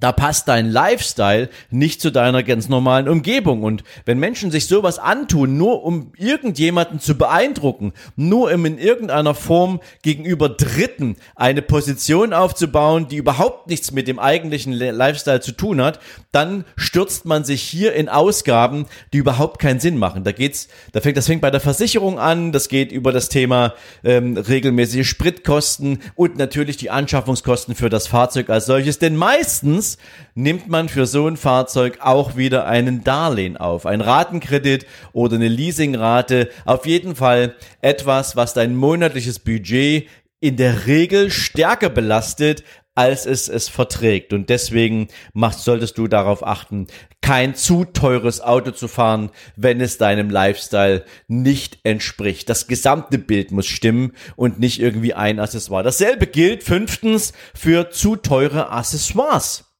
da 0.00 0.10
passt 0.10 0.48
dein 0.48 0.70
Lifestyle 0.70 1.50
nicht 1.70 2.00
zu 2.00 2.10
deiner 2.10 2.42
ganz 2.42 2.68
normalen 2.68 3.08
Umgebung. 3.08 3.62
Und 3.62 3.84
wenn 4.06 4.18
Menschen 4.18 4.50
sich 4.50 4.66
sowas 4.66 4.98
antun, 4.98 5.58
nur 5.58 5.84
um 5.84 6.12
irgendjemanden 6.16 6.98
zu 6.98 7.16
beeindrucken, 7.16 7.92
nur 8.16 8.52
um 8.52 8.64
in 8.64 8.78
irgendeiner 8.78 9.34
Form 9.34 9.80
gegenüber 10.02 10.48
Dritten 10.48 11.16
eine 11.36 11.60
Position 11.60 12.32
aufzubauen, 12.32 13.08
die 13.08 13.16
überhaupt 13.16 13.68
nichts 13.68 13.92
mit 13.92 14.08
dem 14.08 14.18
eigentlichen 14.18 14.72
Lifestyle 14.72 15.40
zu 15.40 15.52
tun 15.52 15.82
hat, 15.82 16.00
dann 16.32 16.64
stürzt 16.76 17.26
man 17.26 17.44
sich 17.44 17.62
hier 17.62 17.92
in 17.92 18.08
Ausgaben, 18.08 18.86
die 19.12 19.18
überhaupt 19.18 19.60
keinen 19.60 19.80
Sinn 19.80 19.98
machen. 19.98 20.24
Da 20.24 20.32
geht's, 20.32 20.68
da 20.92 21.00
fängt, 21.00 21.18
das 21.18 21.26
fängt 21.26 21.42
bei 21.42 21.50
der 21.50 21.60
Versicherung 21.60 22.18
an, 22.18 22.52
das 22.52 22.68
geht 22.68 22.92
über 22.92 23.12
das 23.12 23.28
Thema 23.28 23.74
ähm, 24.04 24.38
regelmäßige 24.38 25.06
Spritkosten 25.06 26.00
und 26.14 26.38
natürlich 26.38 26.78
die 26.78 26.90
Anschaffungskosten 26.90 27.74
für 27.74 27.90
das 27.90 28.06
Fahrzeug 28.06 28.48
als 28.48 28.64
solches. 28.64 28.98
Denn 28.98 29.16
meistens 29.16 29.81
Meistens 29.82 29.98
nimmt 30.36 30.68
man 30.68 30.88
für 30.88 31.06
so 31.06 31.26
ein 31.26 31.36
Fahrzeug 31.36 31.98
auch 32.00 32.36
wieder 32.36 32.66
einen 32.66 33.02
Darlehen 33.02 33.56
auf, 33.56 33.84
ein 33.84 34.00
Ratenkredit 34.00 34.86
oder 35.12 35.34
eine 35.34 35.48
Leasingrate. 35.48 36.50
Auf 36.64 36.86
jeden 36.86 37.16
Fall 37.16 37.56
etwas, 37.80 38.36
was 38.36 38.54
dein 38.54 38.76
monatliches 38.76 39.40
Budget 39.40 40.08
in 40.38 40.56
der 40.56 40.86
Regel 40.86 41.32
stärker 41.32 41.90
belastet, 41.90 42.62
als 42.94 43.26
es 43.26 43.48
es 43.48 43.68
verträgt. 43.68 44.32
Und 44.32 44.50
deswegen 44.50 45.08
machst, 45.32 45.64
solltest 45.64 45.98
du 45.98 46.06
darauf 46.06 46.46
achten, 46.46 46.86
kein 47.20 47.56
zu 47.56 47.84
teures 47.84 48.40
Auto 48.40 48.70
zu 48.70 48.86
fahren, 48.86 49.30
wenn 49.56 49.80
es 49.80 49.98
deinem 49.98 50.30
Lifestyle 50.30 51.04
nicht 51.26 51.78
entspricht. 51.82 52.48
Das 52.48 52.68
gesamte 52.68 53.18
Bild 53.18 53.50
muss 53.50 53.66
stimmen 53.66 54.12
und 54.36 54.60
nicht 54.60 54.80
irgendwie 54.80 55.14
ein 55.14 55.40
Accessoire. 55.40 55.82
Dasselbe 55.82 56.28
gilt 56.28 56.62
fünftens 56.62 57.32
für 57.52 57.90
zu 57.90 58.14
teure 58.14 58.70
Accessoires. 58.70 59.71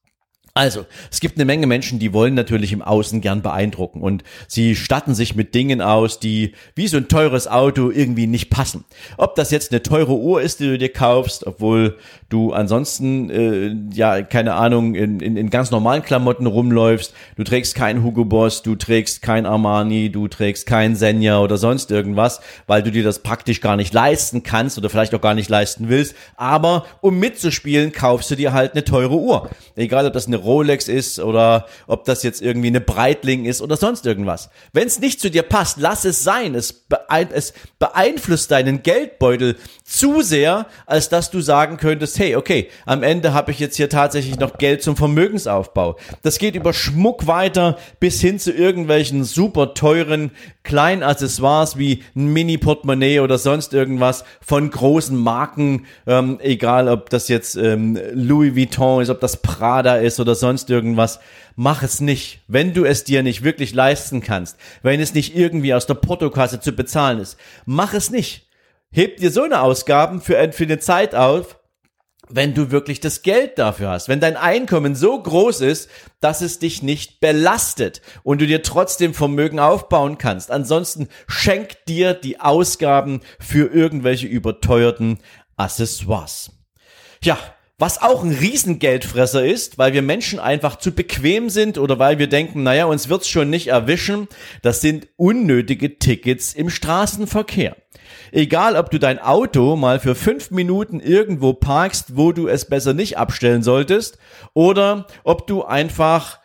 Also, 0.55 0.85
es 1.09 1.19
gibt 1.19 1.37
eine 1.37 1.45
Menge 1.45 1.65
Menschen, 1.65 1.97
die 1.97 2.13
wollen 2.13 2.35
natürlich 2.35 2.73
im 2.73 2.83
Außen 2.83 3.21
gern 3.21 3.41
beeindrucken 3.41 4.01
und 4.01 4.23
sie 4.47 4.75
statten 4.75 5.15
sich 5.15 5.35
mit 5.35 5.55
Dingen 5.55 5.81
aus, 5.81 6.19
die 6.19 6.53
wie 6.75 6.87
so 6.87 6.97
ein 6.97 7.07
teures 7.07 7.47
Auto 7.47 7.89
irgendwie 7.89 8.27
nicht 8.27 8.51
passen. 8.51 8.85
Ob 9.17 9.33
das 9.33 9.49
jetzt 9.49 9.71
eine 9.71 9.81
teure 9.81 10.13
Uhr 10.13 10.43
ist, 10.43 10.59
die 10.59 10.67
du 10.67 10.77
dir 10.77 10.93
kaufst, 10.93 11.47
obwohl 11.47 11.97
du 12.29 12.53
ansonsten, 12.53 13.31
äh, 13.31 13.75
ja, 13.95 14.21
keine 14.21 14.53
Ahnung, 14.53 14.93
in, 14.93 15.21
in, 15.21 15.37
in 15.37 15.49
ganz 15.49 15.71
normalen 15.71 16.03
Klamotten 16.03 16.45
rumläufst, 16.45 17.15
du 17.35 17.43
trägst 17.43 17.73
kein 17.73 18.03
Hugo 18.03 18.23
Boss, 18.23 18.61
du 18.61 18.75
trägst 18.75 19.23
kein 19.23 19.47
Armani, 19.47 20.11
du 20.11 20.27
trägst 20.27 20.67
kein 20.67 20.95
Senja 20.95 21.39
oder 21.39 21.57
sonst 21.57 21.89
irgendwas, 21.89 22.41
weil 22.67 22.83
du 22.83 22.91
dir 22.91 23.03
das 23.03 23.23
praktisch 23.23 23.59
gar 23.59 23.75
nicht 23.75 23.91
leisten 23.91 24.43
kannst 24.43 24.77
oder 24.77 24.91
vielleicht 24.91 25.15
auch 25.15 25.21
gar 25.21 25.33
nicht 25.33 25.49
leisten 25.49 25.89
willst, 25.89 26.13
aber 26.35 26.85
um 27.01 27.17
mitzuspielen, 27.17 27.91
kaufst 27.91 28.29
du 28.29 28.35
dir 28.35 28.53
halt 28.53 28.73
eine 28.73 28.83
teure 28.83 29.15
Uhr. 29.15 29.49
Egal, 29.75 30.05
ob 30.05 30.13
das 30.13 30.27
eine 30.27 30.42
Rolex 30.43 30.87
ist 30.87 31.19
oder 31.19 31.65
ob 31.87 32.05
das 32.05 32.23
jetzt 32.23 32.41
irgendwie 32.41 32.67
eine 32.67 32.81
Breitling 32.81 33.45
ist 33.45 33.61
oder 33.61 33.77
sonst 33.77 34.05
irgendwas. 34.05 34.49
Wenn 34.73 34.87
es 34.87 34.99
nicht 34.99 35.19
zu 35.19 35.31
dir 35.31 35.43
passt, 35.43 35.77
lass 35.79 36.05
es 36.05 36.23
sein. 36.23 36.55
Es, 36.55 36.73
beein 36.73 37.29
es 37.31 37.53
beeinflusst 37.79 38.51
deinen 38.51 38.83
Geldbeutel 38.83 39.55
zu 39.83 40.21
sehr, 40.21 40.67
als 40.85 41.09
dass 41.09 41.31
du 41.31 41.41
sagen 41.41 41.77
könntest, 41.77 42.19
hey, 42.19 42.35
okay, 42.35 42.69
am 42.85 43.03
Ende 43.03 43.33
habe 43.33 43.51
ich 43.51 43.59
jetzt 43.59 43.77
hier 43.77 43.89
tatsächlich 43.89 44.39
noch 44.39 44.57
Geld 44.57 44.83
zum 44.83 44.95
Vermögensaufbau. 44.95 45.97
Das 46.21 46.37
geht 46.37 46.55
über 46.55 46.73
Schmuck 46.73 47.27
weiter 47.27 47.77
bis 47.99 48.21
hin 48.21 48.39
zu 48.39 48.51
irgendwelchen 48.51 49.23
super 49.23 49.73
teuren 49.73 50.31
kleinen 50.63 51.03
Accessoires 51.03 51.77
wie 51.77 52.03
ein 52.15 52.27
Mini-Portemonnaie 52.27 53.19
oder 53.19 53.37
sonst 53.37 53.73
irgendwas 53.73 54.23
von 54.41 54.69
großen 54.69 55.15
Marken, 55.15 55.85
ähm, 56.07 56.39
egal 56.41 56.87
ob 56.87 57.09
das 57.09 57.27
jetzt 57.27 57.55
ähm, 57.55 57.99
Louis 58.13 58.55
Vuitton 58.55 59.01
ist, 59.01 59.09
ob 59.09 59.19
das 59.19 59.37
Prada 59.37 59.97
ist 59.97 60.19
oder 60.33 60.39
sonst 60.39 60.69
irgendwas, 60.71 61.19
mach 61.55 61.83
es 61.83 62.01
nicht. 62.01 62.41
Wenn 62.47 62.73
du 62.73 62.85
es 62.85 63.03
dir 63.03 63.21
nicht 63.21 63.43
wirklich 63.43 63.73
leisten 63.73 64.21
kannst, 64.21 64.57
wenn 64.81 64.99
es 64.99 65.13
nicht 65.13 65.35
irgendwie 65.35 65.75
aus 65.75 65.85
der 65.85 65.93
Portokasse 65.93 66.59
zu 66.59 66.71
bezahlen 66.71 67.19
ist, 67.19 67.37
mach 67.65 67.93
es 67.93 68.09
nicht. 68.09 68.49
Heb 68.91 69.17
dir 69.17 69.31
so 69.31 69.43
eine 69.43 69.61
Ausgaben 69.61 70.21
für, 70.21 70.51
für 70.51 70.63
eine 70.63 70.79
Zeit 70.79 71.13
auf, 71.13 71.59
wenn 72.29 72.55
du 72.55 72.71
wirklich 72.71 72.99
das 72.99 73.21
Geld 73.21 73.59
dafür 73.59 73.89
hast, 73.89 74.09
wenn 74.09 74.19
dein 74.19 74.37
Einkommen 74.37 74.95
so 74.95 75.21
groß 75.21 75.61
ist, 75.61 75.89
dass 76.19 76.41
es 76.41 76.57
dich 76.57 76.81
nicht 76.81 77.19
belastet 77.19 78.01
und 78.23 78.41
du 78.41 78.47
dir 78.47 78.63
trotzdem 78.63 79.13
Vermögen 79.13 79.59
aufbauen 79.59 80.17
kannst. 80.17 80.49
Ansonsten 80.49 81.09
schenk 81.27 81.85
dir 81.85 82.15
die 82.15 82.39
Ausgaben 82.39 83.21
für 83.39 83.71
irgendwelche 83.71 84.25
überteuerten 84.25 85.19
Accessoires. 85.57 86.51
Ja, 87.21 87.37
was 87.83 88.01
auch 88.01 88.23
ein 88.23 88.31
Riesengeldfresser 88.31 89.45
ist, 89.45 89.77
weil 89.77 89.91
wir 89.91 90.01
Menschen 90.01 90.39
einfach 90.39 90.77
zu 90.77 90.93
bequem 90.93 91.49
sind 91.49 91.77
oder 91.77 91.99
weil 91.99 92.17
wir 92.17 92.27
denken, 92.27 92.63
naja, 92.63 92.85
uns 92.85 93.09
wird's 93.09 93.27
schon 93.27 93.49
nicht 93.49 93.67
erwischen, 93.67 94.29
das 94.61 94.79
sind 94.79 95.09
unnötige 95.17 95.99
Tickets 95.99 96.53
im 96.53 96.69
Straßenverkehr. 96.69 97.75
Egal, 98.31 98.77
ob 98.77 98.89
du 98.89 98.99
dein 98.99 99.19
Auto 99.19 99.75
mal 99.75 99.99
für 99.99 100.15
fünf 100.15 100.49
Minuten 100.49 101.01
irgendwo 101.01 101.51
parkst, 101.51 102.15
wo 102.15 102.31
du 102.31 102.47
es 102.47 102.63
besser 102.63 102.93
nicht 102.93 103.17
abstellen 103.17 103.63
solltest, 103.63 104.17
oder 104.53 105.05
ob 105.25 105.45
du 105.45 105.65
einfach 105.65 106.39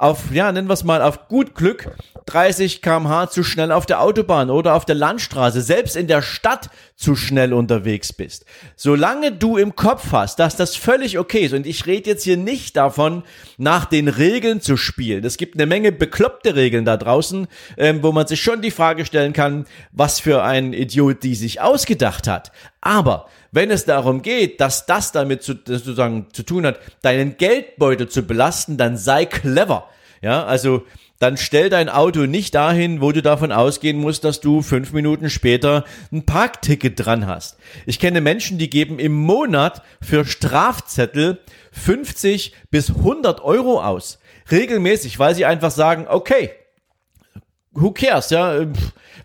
auf, 0.00 0.32
ja, 0.32 0.50
nennen 0.52 0.68
wir 0.68 0.74
es 0.74 0.84
mal, 0.84 1.02
auf 1.02 1.28
gut 1.28 1.54
Glück 1.54 1.90
30 2.26 2.82
kmh 2.82 3.30
zu 3.30 3.44
schnell 3.44 3.70
auf 3.70 3.86
der 3.86 4.00
Autobahn 4.00 4.50
oder 4.50 4.74
auf 4.74 4.84
der 4.84 4.96
Landstraße, 4.96 5.60
selbst 5.60 5.94
in 5.94 6.08
der 6.08 6.22
Stadt 6.22 6.70
zu 6.96 7.14
schnell 7.14 7.52
unterwegs 7.52 8.12
bist. 8.12 8.44
Solange 8.74 9.30
du 9.30 9.56
im 9.56 9.76
Kopf 9.76 10.10
hast, 10.10 10.40
dass 10.40 10.56
das 10.56 10.74
völlig 10.74 11.18
okay 11.18 11.40
ist, 11.40 11.54
und 11.54 11.66
ich 11.66 11.86
rede 11.86 12.10
jetzt 12.10 12.24
hier 12.24 12.36
nicht 12.36 12.76
davon, 12.76 13.22
nach 13.58 13.84
den 13.84 14.08
Regeln 14.08 14.60
zu 14.60 14.76
spielen. 14.76 15.24
Es 15.24 15.36
gibt 15.36 15.54
eine 15.54 15.66
Menge 15.66 15.92
bekloppte 15.92 16.56
Regeln 16.56 16.84
da 16.84 16.96
draußen, 16.96 17.46
ähm, 17.76 18.02
wo 18.02 18.10
man 18.10 18.26
sich 18.26 18.42
schon 18.42 18.60
die 18.60 18.72
Frage 18.72 19.06
stellen 19.06 19.32
kann, 19.32 19.66
was 19.92 20.18
für 20.18 20.42
ein 20.42 20.72
Idiot 20.72 21.22
die 21.22 21.36
sich 21.36 21.60
ausgedacht 21.60 22.26
hat. 22.26 22.50
Aber 22.80 23.28
wenn 23.52 23.70
es 23.70 23.84
darum 23.84 24.22
geht, 24.22 24.60
dass 24.60 24.86
das 24.86 25.12
damit 25.12 25.42
zu, 25.42 25.54
sozusagen 25.64 26.26
zu 26.32 26.42
tun 26.42 26.66
hat, 26.66 26.80
deinen 27.02 27.36
Geldbeutel 27.36 28.08
zu 28.08 28.22
belasten, 28.22 28.76
dann 28.76 28.96
sei 28.96 29.26
clever. 29.26 29.88
Ja, 30.22 30.44
also 30.44 30.84
dann 31.18 31.38
stell 31.38 31.70
dein 31.70 31.88
Auto 31.88 32.26
nicht 32.26 32.54
dahin, 32.54 33.00
wo 33.00 33.10
du 33.10 33.22
davon 33.22 33.50
ausgehen 33.50 33.96
musst, 33.96 34.24
dass 34.24 34.40
du 34.40 34.60
fünf 34.60 34.92
Minuten 34.92 35.30
später 35.30 35.84
ein 36.12 36.26
Parkticket 36.26 37.04
dran 37.04 37.26
hast. 37.26 37.56
Ich 37.86 37.98
kenne 37.98 38.20
Menschen, 38.20 38.58
die 38.58 38.68
geben 38.68 38.98
im 38.98 39.14
Monat 39.14 39.82
für 40.02 40.26
Strafzettel 40.26 41.38
50 41.72 42.52
bis 42.70 42.90
100 42.90 43.42
Euro 43.42 43.82
aus. 43.82 44.18
Regelmäßig, 44.50 45.18
weil 45.18 45.34
sie 45.34 45.46
einfach 45.46 45.70
sagen, 45.70 46.06
okay, 46.08 46.50
who 47.76 47.92
cares, 47.92 48.30
ja, 48.30 48.66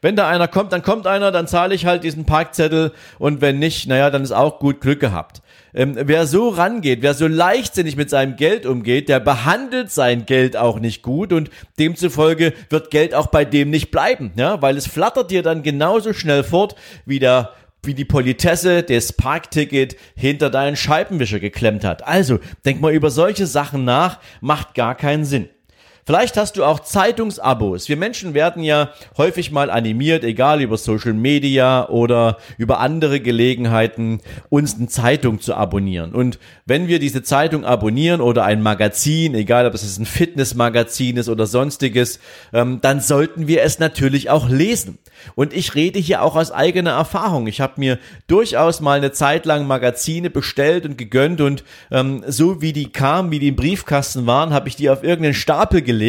wenn 0.01 0.15
da 0.15 0.27
einer 0.27 0.48
kommt, 0.48 0.74
dann 0.74 0.81
kommt 0.81 1.08
einer, 1.08 1.31
dann 1.31 1.48
zahle 1.48 1.75
ich 1.75 1.86
halt 1.86 2.03
diesen 2.03 2.25
Parkzettel 2.25 2.91
und 3.20 3.41
wenn 3.41 3.60
nicht, 3.60 3.88
naja, 3.88 4.10
dann 4.10 4.24
ist 4.24 4.31
auch 4.31 4.60
gut 4.60 4.81
Glück 4.81 5.00
gehabt. 5.00 5.41
Ähm, 5.74 5.96
wer 5.96 6.27
so 6.27 6.50
rangeht, 6.50 7.01
wer 7.01 7.13
so 7.13 7.27
leichtsinnig 7.27 7.96
mit 7.96 8.10
seinem 8.10 8.36
Geld 8.36 8.65
umgeht, 8.65 9.08
der 9.08 9.20
behandelt 9.20 9.91
sein 9.91 10.25
Geld 10.25 10.58
auch 10.58 10.79
nicht 10.79 11.01
gut 11.01 11.31
und 11.31 11.50
demzufolge 11.79 12.53
wird 12.70 12.91
Geld 12.91 13.15
auch 13.15 13.27
bei 13.27 13.46
dem 13.46 13.70
nicht 13.70 13.91
bleiben, 13.91 14.34
ja, 14.36 14.62
weil 14.62 14.75
es 14.75 14.88
flattert 14.88 15.31
dir 15.31 15.43
dann 15.43 15.63
genauso 15.63 16.13
schnell 16.13 16.43
fort 16.43 16.75
wie 17.05 17.20
der 17.20 17.51
wie 17.84 17.96
die 17.96 18.05
Politesse 18.05 18.84
das 18.84 19.12
Parkticket 19.13 19.96
hinter 20.15 20.51
deinen 20.51 20.75
Scheibenwischer 20.75 21.39
geklemmt 21.39 21.84
hat. 21.84 22.05
Also, 22.05 22.39
denk 22.63 22.79
mal 22.79 22.93
über 22.93 23.10
solche 23.10 23.48
Sachen 23.48 23.86
nach, 23.86 24.20
macht 24.39 24.75
gar 24.75 24.93
keinen 24.93 25.25
Sinn. 25.25 25.50
Vielleicht 26.12 26.36
hast 26.36 26.58
du 26.58 26.65
auch 26.65 26.82
Zeitungsabos. 26.82 27.88
Wir 27.88 27.96
Menschen 27.96 28.34
werden 28.34 28.63
ja 28.63 28.89
häufig 29.15 29.50
mal 29.50 29.70
animiert, 29.70 30.25
egal 30.25 30.62
über 30.62 30.75
Social 30.75 31.13
Media 31.13 31.88
oder 31.88 32.38
über 32.58 32.82
andere 32.82 33.22
Gelegenheiten, 33.22 34.20
uns 34.50 34.75
eine 34.75 34.89
Zeitung 34.89 35.39
zu 35.39 35.56
abonnieren. 35.56 36.12
Und 36.12 36.38
wenn 36.65 36.89
wir 36.89 37.00
diese 37.00 37.24
Zeitung 37.24 37.63
abonnieren 37.63 38.20
oder 38.20 38.44
ein 38.44 38.62
Magazin, 38.62 39.36
egal 39.36 39.65
ob 39.65 39.74
es 39.74 39.98
ein 39.98 40.06
Fitnessmagazin 40.06 41.15
ist 41.15 41.30
oder 41.30 41.46
sonstiges, 41.46 42.20
ähm, 42.51 42.80
dann 42.82 43.00
sollten 43.00 43.48
wir 43.48 43.62
es 43.62 43.80
natürlich 43.80 44.30
auch 44.30 44.50
lesen. 44.50 44.98
Und 45.36 45.53
ich 45.53 45.75
rede 45.75 46.00
hier 46.00 46.24
auch 46.24 46.36
aus 46.36 46.51
eigener 46.51 46.91
Erfahrung. 46.91 47.48
Ich 47.48 47.62
habe 47.62 47.75
mir 47.77 48.00
durchaus 48.27 48.82
mal 48.82 48.98
eine 48.98 49.13
Zeit 49.13 49.46
lang 49.46 49.65
Magazine 49.65 50.30
bestellt 50.30 50.86
und 50.86 50.98
gegönnt 50.98 51.39
und 51.39 51.63
ähm, 51.89 52.22
so 52.27 52.62
wie 52.62 52.74
die 52.74 52.91
kamen, 52.91 53.32
wie 53.32 53.39
die 53.39 53.50
im 53.50 53.56
Briefkasten 53.56 54.25
waren, 54.25 54.51
habe 54.51 54.68
ich 54.68 54.75
die 54.75 54.89
auf 54.89 55.03
irgendeinen 55.03 55.36
Stapel 55.36 55.82
gelegt 55.82 56.00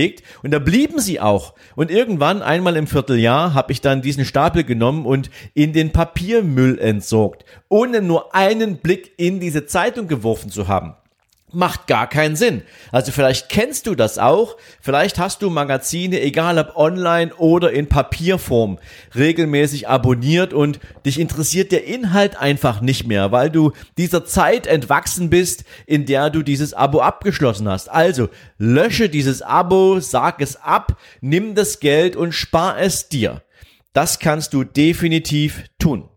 und 0.42 0.52
da 0.52 0.58
blieben 0.58 0.99
sie 1.00 1.20
auch. 1.20 1.54
Und 1.76 1.90
irgendwann, 1.90 2.42
einmal 2.42 2.76
im 2.76 2.87
Vierteljahr, 2.87 3.54
habe 3.54 3.72
ich 3.72 3.80
dann 3.80 4.02
diesen 4.02 4.25
Stapel 4.25 4.64
genommen 4.64 5.06
und 5.06 5.30
in 5.54 5.72
den 5.72 5.90
Papiermüll 5.90 6.78
entsorgt, 6.78 7.44
ohne 7.68 8.02
nur 8.02 8.34
einen 8.34 8.78
Blick 8.78 9.12
in 9.16 9.40
diese 9.40 9.66
Zeitung 9.66 10.08
geworfen 10.08 10.50
zu 10.50 10.68
haben 10.68 10.94
macht 11.54 11.87
gar 11.87 12.09
keinen 12.09 12.37
Sinn. 12.37 12.62
Also 12.90 13.12
vielleicht 13.12 13.49
kennst 13.49 13.87
du 13.87 13.94
das 13.94 14.18
auch, 14.18 14.56
vielleicht 14.80 15.18
hast 15.18 15.42
du 15.42 15.50
Magazine, 15.50 16.21
egal 16.21 16.59
ob 16.59 16.76
online 16.76 17.35
oder 17.35 17.73
in 17.73 17.88
Papierform, 17.88 18.78
regelmäßig 19.14 19.88
abonniert 19.88 20.52
und 20.52 20.80
dich 21.04 21.18
interessiert 21.18 21.73
der 21.73 21.85
Inhalt 21.85 22.37
einfach 22.37 22.80
nicht 22.80 23.06
mehr, 23.06 23.32
weil 23.32 23.50
du 23.50 23.73
dieser 23.99 24.25
Zeit 24.25 24.66
entwachsen 24.66 25.30
bist, 25.30 25.64
in 25.87 26.06
der 26.06 26.30
du 26.30 26.42
dieses 26.42 26.75
Abo 26.75 27.00
abgeschlossen 27.00 27.68
hast. 27.68 27.88
Also 27.90 28.28
lösche 28.59 29.09
dieses 29.09 29.42
Abo, 29.42 30.00
sag 30.00 30.40
es 30.40 30.56
ab, 30.56 30.99
nimm 31.21 31.54
das 31.54 31.80
Geld 31.80 32.16
und 32.16 32.32
spar 32.32 32.78
es 32.78 33.09
dir. 33.09 33.42
Das 33.92 34.18
kannst 34.18 34.54
du 34.54 34.64
definitiv 34.64 35.64
tun. 35.78 36.09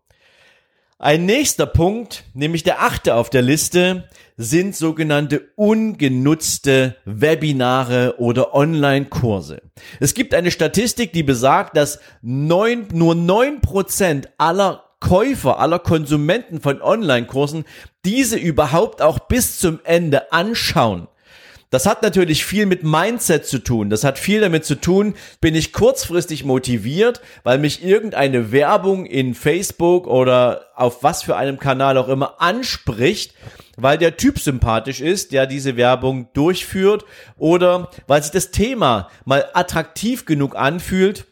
Ein 0.97 1.25
nächster 1.25 1.65
Punkt, 1.65 2.23
nämlich 2.33 2.63
der 2.63 2.81
achte 2.81 3.15
auf 3.15 3.29
der 3.29 3.41
Liste, 3.41 4.07
sind 4.37 4.75
sogenannte 4.75 5.49
ungenutzte 5.55 6.97
Webinare 7.05 8.15
oder 8.17 8.53
Online-Kurse. 8.53 9.61
Es 9.99 10.13
gibt 10.13 10.33
eine 10.33 10.51
Statistik, 10.51 11.13
die 11.13 11.23
besagt, 11.23 11.77
dass 11.77 11.99
neun, 12.21 12.87
nur 12.91 13.15
neun 13.15 13.61
Prozent 13.61 14.29
aller 14.37 14.83
Käufer, 14.99 15.59
aller 15.59 15.79
Konsumenten 15.79 16.61
von 16.61 16.81
Online-Kursen 16.81 17.65
diese 18.03 18.37
überhaupt 18.37 19.01
auch 19.01 19.19
bis 19.19 19.59
zum 19.59 19.79
Ende 19.83 20.31
anschauen. 20.31 21.07
Das 21.69 21.85
hat 21.85 22.03
natürlich 22.03 22.45
viel 22.45 22.65
mit 22.67 22.83
Mindset 22.83 23.45
zu 23.45 23.59
tun. 23.59 23.89
Das 23.89 24.03
hat 24.03 24.17
viel 24.17 24.39
damit 24.39 24.65
zu 24.65 24.75
tun, 24.75 25.15
bin 25.41 25.55
ich 25.55 25.73
kurzfristig 25.73 26.45
motiviert, 26.45 27.21
weil 27.43 27.57
mich 27.57 27.83
irgendeine 27.83 28.51
Werbung 28.51 29.05
in 29.05 29.33
Facebook 29.33 30.07
oder 30.07 30.67
auf 30.75 31.03
was 31.03 31.23
für 31.23 31.35
einem 31.35 31.59
Kanal 31.59 31.97
auch 31.97 32.07
immer 32.07 32.41
anspricht, 32.41 33.33
weil 33.75 33.97
der 33.97 34.17
Typ 34.17 34.39
sympathisch 34.39 35.01
ist, 35.01 35.31
der 35.31 35.47
diese 35.47 35.77
Werbung 35.77 36.29
durchführt 36.33 37.05
oder 37.37 37.89
weil 38.07 38.21
sich 38.21 38.31
das 38.31 38.51
Thema 38.51 39.09
mal 39.25 39.45
attraktiv 39.53 40.25
genug 40.25 40.55
anfühlt, 40.55 41.25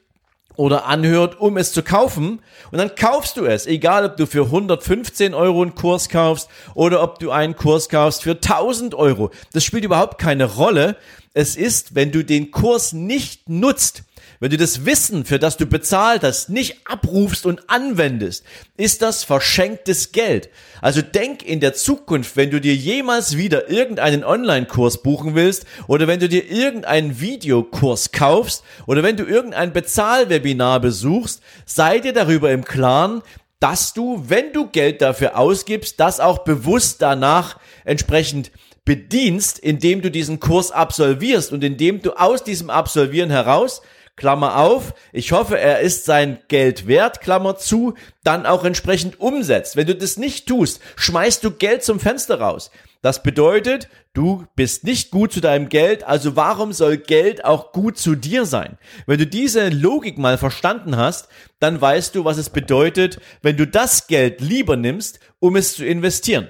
oder 0.56 0.86
anhört, 0.86 1.40
um 1.40 1.58
es 1.58 1.74
zu 1.74 1.84
kaufen. 1.84 2.42
Und 2.72 2.78
dann 2.78 2.96
kaufst 2.96 3.38
du 3.38 3.46
es, 3.46 3.66
egal 3.66 4.06
ob 4.06 4.18
du 4.18 4.26
für 4.26 4.46
115 4.46 5.34
Euro 5.34 5.62
einen 5.62 5.76
Kurs 5.76 6.10
kaufst 6.10 6.50
oder 6.74 7.02
ob 7.02 7.20
du 7.20 7.32
einen 7.32 7.56
Kurs 7.56 7.90
kaufst 7.90 8.24
für 8.24 8.32
1000 8.32 8.96
Euro. 8.96 9.32
Das 9.54 9.64
spielt 9.64 9.84
überhaupt 9.84 10.20
keine 10.20 10.46
Rolle. 10.46 10.96
Es 11.34 11.56
ist, 11.56 11.96
wenn 11.96 12.12
du 12.12 12.24
den 12.24 12.52
Kurs 12.52 12.94
nicht 12.94 13.50
nutzt, 13.50 14.04
wenn 14.44 14.50
du 14.50 14.58
das 14.58 14.86
Wissen, 14.86 15.24
für 15.24 15.40
das 15.40 15.56
du 15.56 15.66
bezahlt 15.66 16.22
hast, 16.22 16.50
nicht 16.50 16.82
abrufst 16.84 17.46
und 17.46 17.70
anwendest, 17.70 18.44
ist 18.76 19.02
das 19.02 19.24
verschenktes 19.24 20.12
Geld. 20.12 20.50
Also 20.82 21.02
denk 21.02 21.44
in 21.44 21.62
der 21.62 21.74
Zukunft, 21.76 22.36
wenn 22.36 22.52
du 22.52 22.60
dir 22.60 22.76
jemals 22.76 23.38
wieder 23.38 23.70
irgendeinen 23.70 24.26
Online-Kurs 24.26 25.02
buchen 25.02 25.34
willst 25.34 25.66
oder 25.88 26.08
wenn 26.08 26.20
du 26.20 26.28
dir 26.28 26.52
irgendeinen 26.52 27.22
Videokurs 27.22 28.12
kaufst 28.12 28.66
oder 28.86 29.02
wenn 29.02 29.16
du 29.16 29.24
irgendein 29.24 29.72
Bezahlwebinar 29.72 30.82
besuchst, 30.82 31.42
sei 31.66 32.00
dir 32.00 32.12
darüber 32.12 32.52
im 32.52 32.66
Klaren, 32.66 33.22
dass 33.62 33.94
du, 33.94 34.26
wenn 34.28 34.52
du 34.52 34.68
Geld 34.68 35.02
dafür 35.02 35.38
ausgibst, 35.38 36.02
das 36.02 36.20
auch 36.20 36.40
bewusst 36.40 37.02
danach 37.02 37.60
entsprechend 37.86 38.52
bedienst, 38.84 39.58
indem 39.58 40.02
du 40.02 40.12
diesen 40.12 40.42
Kurs 40.42 40.72
absolvierst 40.72 41.54
und 41.54 41.64
indem 41.64 42.02
du 42.02 42.12
aus 42.12 42.44
diesem 42.44 42.70
Absolvieren 42.70 43.30
heraus 43.30 43.82
Klammer 44.16 44.58
auf, 44.58 44.94
ich 45.12 45.32
hoffe, 45.32 45.58
er 45.58 45.80
ist 45.80 46.06
sein 46.06 46.40
Geld 46.48 46.88
wert, 46.88 47.20
Klammer 47.20 47.58
zu, 47.58 47.96
dann 48.24 48.46
auch 48.46 48.64
entsprechend 48.64 49.20
umsetzt. 49.20 49.76
Wenn 49.76 49.88
du 49.88 49.96
das 49.96 50.18
nicht 50.18 50.48
tust, 50.48 50.82
schmeißt 50.96 51.44
du 51.44 51.52
Geld 51.52 51.84
zum 51.84 52.00
Fenster 52.00 52.40
raus. 52.40 52.70
Das 53.02 53.22
bedeutet, 53.22 53.90
du 54.14 54.46
bist 54.56 54.86
nicht 54.86 55.12
gut 55.12 55.34
zu 55.34 55.42
deinem 55.42 55.68
Geld, 55.68 56.04
also 56.04 56.36
warum 56.36 56.72
soll 56.74 56.98
Geld 56.98 57.44
auch 57.44 57.74
gut 57.74 57.98
zu 57.98 58.16
dir 58.16 58.46
sein? 58.46 58.78
Wenn 59.08 59.18
du 59.18 59.28
diese 59.28 59.68
Logik 59.70 60.18
mal 60.18 60.38
verstanden 60.38 60.96
hast, 60.96 61.28
dann 61.60 61.82
weißt 61.82 62.16
du, 62.16 62.24
was 62.24 62.38
es 62.38 62.50
bedeutet, 62.50 63.20
wenn 63.42 63.58
du 63.58 63.68
das 63.68 64.08
Geld 64.08 64.40
lieber 64.42 64.78
nimmst, 64.78 65.20
um 65.40 65.56
es 65.56 65.76
zu 65.76 65.86
investieren. 65.86 66.48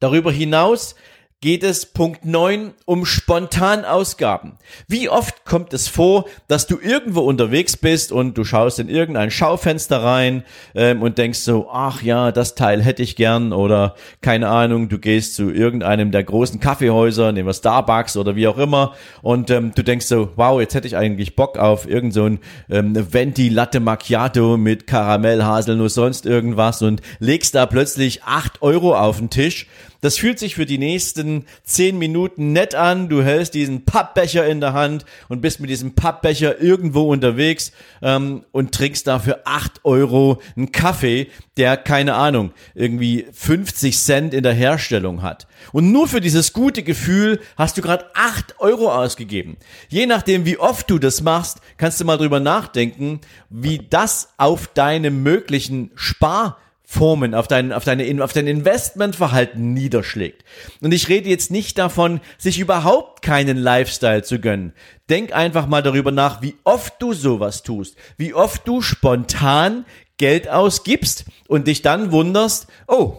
Darüber 0.00 0.30
hinaus 0.30 0.96
geht 1.40 1.62
es 1.62 1.84
Punkt 1.84 2.24
9 2.24 2.72
um 2.86 3.04
Spontanausgaben. 3.04 4.52
Wie 4.88 5.10
oft 5.10 5.44
kommt 5.44 5.74
es 5.74 5.88
vor, 5.88 6.24
dass 6.48 6.66
du 6.66 6.78
irgendwo 6.80 7.20
unterwegs 7.20 7.76
bist 7.76 8.12
und 8.12 8.38
du 8.38 8.44
schaust 8.44 8.78
in 8.78 8.88
irgendein 8.88 9.30
Schaufenster 9.30 10.02
rein 10.02 10.44
ähm, 10.74 11.02
und 11.02 11.18
denkst 11.18 11.40
so, 11.40 11.68
ach 11.70 12.00
ja, 12.02 12.32
das 12.32 12.54
Teil 12.54 12.82
hätte 12.82 13.02
ich 13.02 13.14
gern 13.14 13.52
oder 13.52 13.94
keine 14.22 14.48
Ahnung, 14.48 14.88
du 14.88 14.98
gehst 14.98 15.34
zu 15.34 15.50
irgendeinem 15.50 16.12
der 16.12 16.24
großen 16.24 16.60
Kaffeehäuser, 16.60 17.30
nehmen 17.32 17.48
wir 17.48 17.52
Starbucks 17.52 18.16
oder 18.16 18.36
wie 18.36 18.48
auch 18.48 18.56
immer 18.56 18.94
und 19.20 19.50
ähm, 19.50 19.72
du 19.74 19.84
denkst 19.84 20.06
so, 20.06 20.30
wow, 20.36 20.58
jetzt 20.60 20.74
hätte 20.74 20.86
ich 20.86 20.96
eigentlich 20.96 21.36
Bock 21.36 21.58
auf 21.58 21.86
irgend 21.86 22.14
so 22.14 22.24
ein 22.24 22.38
ähm, 22.70 22.96
Venti 23.12 23.50
Latte 23.50 23.80
Macchiato 23.80 24.56
mit 24.56 24.86
Karamell, 24.86 25.44
Haselnuss, 25.44 25.92
sonst 25.92 26.24
irgendwas 26.24 26.80
und 26.80 27.02
legst 27.18 27.54
da 27.54 27.66
plötzlich 27.66 28.22
acht 28.24 28.62
Euro 28.62 28.96
auf 28.96 29.18
den 29.18 29.28
Tisch 29.28 29.66
das 30.04 30.18
fühlt 30.18 30.38
sich 30.38 30.54
für 30.54 30.66
die 30.66 30.76
nächsten 30.76 31.46
zehn 31.62 31.96
Minuten 31.96 32.52
nett 32.52 32.74
an. 32.74 33.08
Du 33.08 33.22
hältst 33.22 33.54
diesen 33.54 33.86
Pappbecher 33.86 34.46
in 34.46 34.60
der 34.60 34.74
Hand 34.74 35.06
und 35.30 35.40
bist 35.40 35.60
mit 35.60 35.70
diesem 35.70 35.94
Pappbecher 35.94 36.60
irgendwo 36.60 37.10
unterwegs 37.10 37.72
ähm, 38.02 38.44
und 38.52 38.72
trinkst 38.72 39.06
dafür 39.06 39.40
acht 39.46 39.80
Euro 39.82 40.42
einen 40.56 40.72
Kaffee, 40.72 41.28
der, 41.56 41.78
keine 41.78 42.16
Ahnung, 42.16 42.52
irgendwie 42.74 43.24
50 43.32 43.96
Cent 43.96 44.34
in 44.34 44.42
der 44.42 44.52
Herstellung 44.52 45.22
hat. 45.22 45.46
Und 45.72 45.90
nur 45.90 46.06
für 46.06 46.20
dieses 46.20 46.52
gute 46.52 46.82
Gefühl 46.82 47.40
hast 47.56 47.78
du 47.78 47.80
gerade 47.80 48.04
acht 48.14 48.60
Euro 48.60 48.92
ausgegeben. 48.92 49.56
Je 49.88 50.04
nachdem, 50.04 50.44
wie 50.44 50.58
oft 50.58 50.90
du 50.90 50.98
das 50.98 51.22
machst, 51.22 51.62
kannst 51.78 51.98
du 51.98 52.04
mal 52.04 52.18
drüber 52.18 52.40
nachdenken, 52.40 53.22
wie 53.48 53.78
das 53.88 54.34
auf 54.36 54.68
deine 54.74 55.10
möglichen 55.10 55.92
Spar 55.94 56.58
Formen, 56.86 57.34
auf 57.34 57.48
dein, 57.48 57.72
auf 57.72 57.84
deine, 57.84 58.22
auf 58.22 58.32
dein 58.32 58.46
Investmentverhalten 58.46 59.72
niederschlägt. 59.72 60.44
Und 60.80 60.92
ich 60.92 61.08
rede 61.08 61.30
jetzt 61.30 61.50
nicht 61.50 61.78
davon, 61.78 62.20
sich 62.36 62.58
überhaupt 62.58 63.22
keinen 63.22 63.56
Lifestyle 63.56 64.22
zu 64.22 64.38
gönnen. 64.38 64.74
Denk 65.08 65.34
einfach 65.34 65.66
mal 65.66 65.82
darüber 65.82 66.12
nach, 66.12 66.42
wie 66.42 66.56
oft 66.64 67.00
du 67.00 67.14
sowas 67.14 67.62
tust, 67.62 67.96
wie 68.18 68.34
oft 68.34 68.68
du 68.68 68.82
spontan 68.82 69.86
Geld 70.18 70.48
ausgibst 70.48 71.24
und 71.48 71.66
dich 71.66 71.82
dann 71.82 72.12
wunderst, 72.12 72.66
oh, 72.86 73.14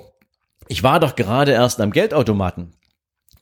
ich 0.68 0.84
war 0.84 1.00
doch 1.00 1.16
gerade 1.16 1.52
erst 1.52 1.82
am 1.82 1.92
Geldautomaten. 1.92 2.74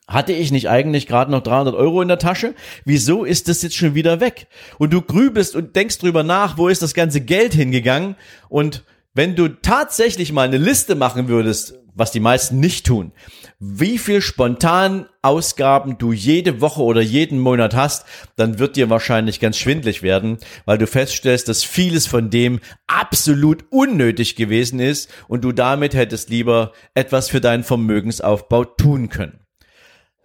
Hatte 0.08 0.34
ich 0.34 0.52
nicht 0.52 0.70
eigentlich 0.70 1.08
gerade 1.08 1.32
noch 1.32 1.42
300 1.42 1.76
Euro 1.76 2.02
in 2.02 2.10
der 2.10 2.20
Tasche? 2.20 2.56
Wieso 2.84 3.24
ist 3.24 3.48
das 3.48 3.62
jetzt 3.62 3.76
schon 3.76 3.96
wieder 3.96 4.20
weg? 4.20 4.48
Und 4.78 4.92
du 4.92 5.02
grübelst 5.02 5.56
und 5.56 5.76
denkst 5.76 6.00
drüber 6.00 6.24
nach, 6.24 6.58
wo 6.58 6.68
ist 6.68 6.82
das 6.82 6.94
ganze 6.94 7.22
Geld 7.22 7.54
hingegangen? 7.54 8.16
Und 8.50 8.84
wenn 9.14 9.36
du 9.36 9.48
tatsächlich 9.48 10.32
mal 10.32 10.48
eine 10.48 10.58
Liste 10.58 10.96
machen 10.96 11.28
würdest, 11.28 11.76
was 11.96 12.12
die 12.12 12.20
meisten 12.20 12.60
nicht 12.60 12.88
tun, 12.88 13.12
wie 13.60 13.98
viel 14.00 14.22
spontan 14.22 15.08
Ausgaben 15.22 15.98
du 15.98 16.12
jede 16.12 16.60
Woche 16.60 16.82
oder 16.82 17.02
jeden 17.02 17.40
Monat 17.40 17.76
hast, 17.76 18.06
dann 18.36 18.58
wird 18.58 18.76
dir 18.76 18.90
wahrscheinlich 18.90 19.40
ganz 19.40 19.58
schwindlig 19.58 20.02
werden, 20.02 20.38
weil 20.66 20.80
du 20.80 20.88
feststellst, 20.88 21.48
dass 21.48 21.64
vieles 21.64 22.08
von 22.08 22.32
dem 22.32 22.60
absolut 22.88 23.66
unnötig 23.70 24.36
gewesen 24.36 24.80
ist 24.80 25.12
und 25.28 25.44
du 25.44 25.52
damit 25.52 25.94
hättest 25.94 26.30
lieber 26.30 26.74
etwas 26.96 27.30
für 27.30 27.42
deinen 27.42 27.64
Vermögensaufbau 27.64 28.66
tun 28.66 29.10
können. 29.10 29.40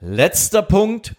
Letzter 0.00 0.62
Punkt, 0.62 1.14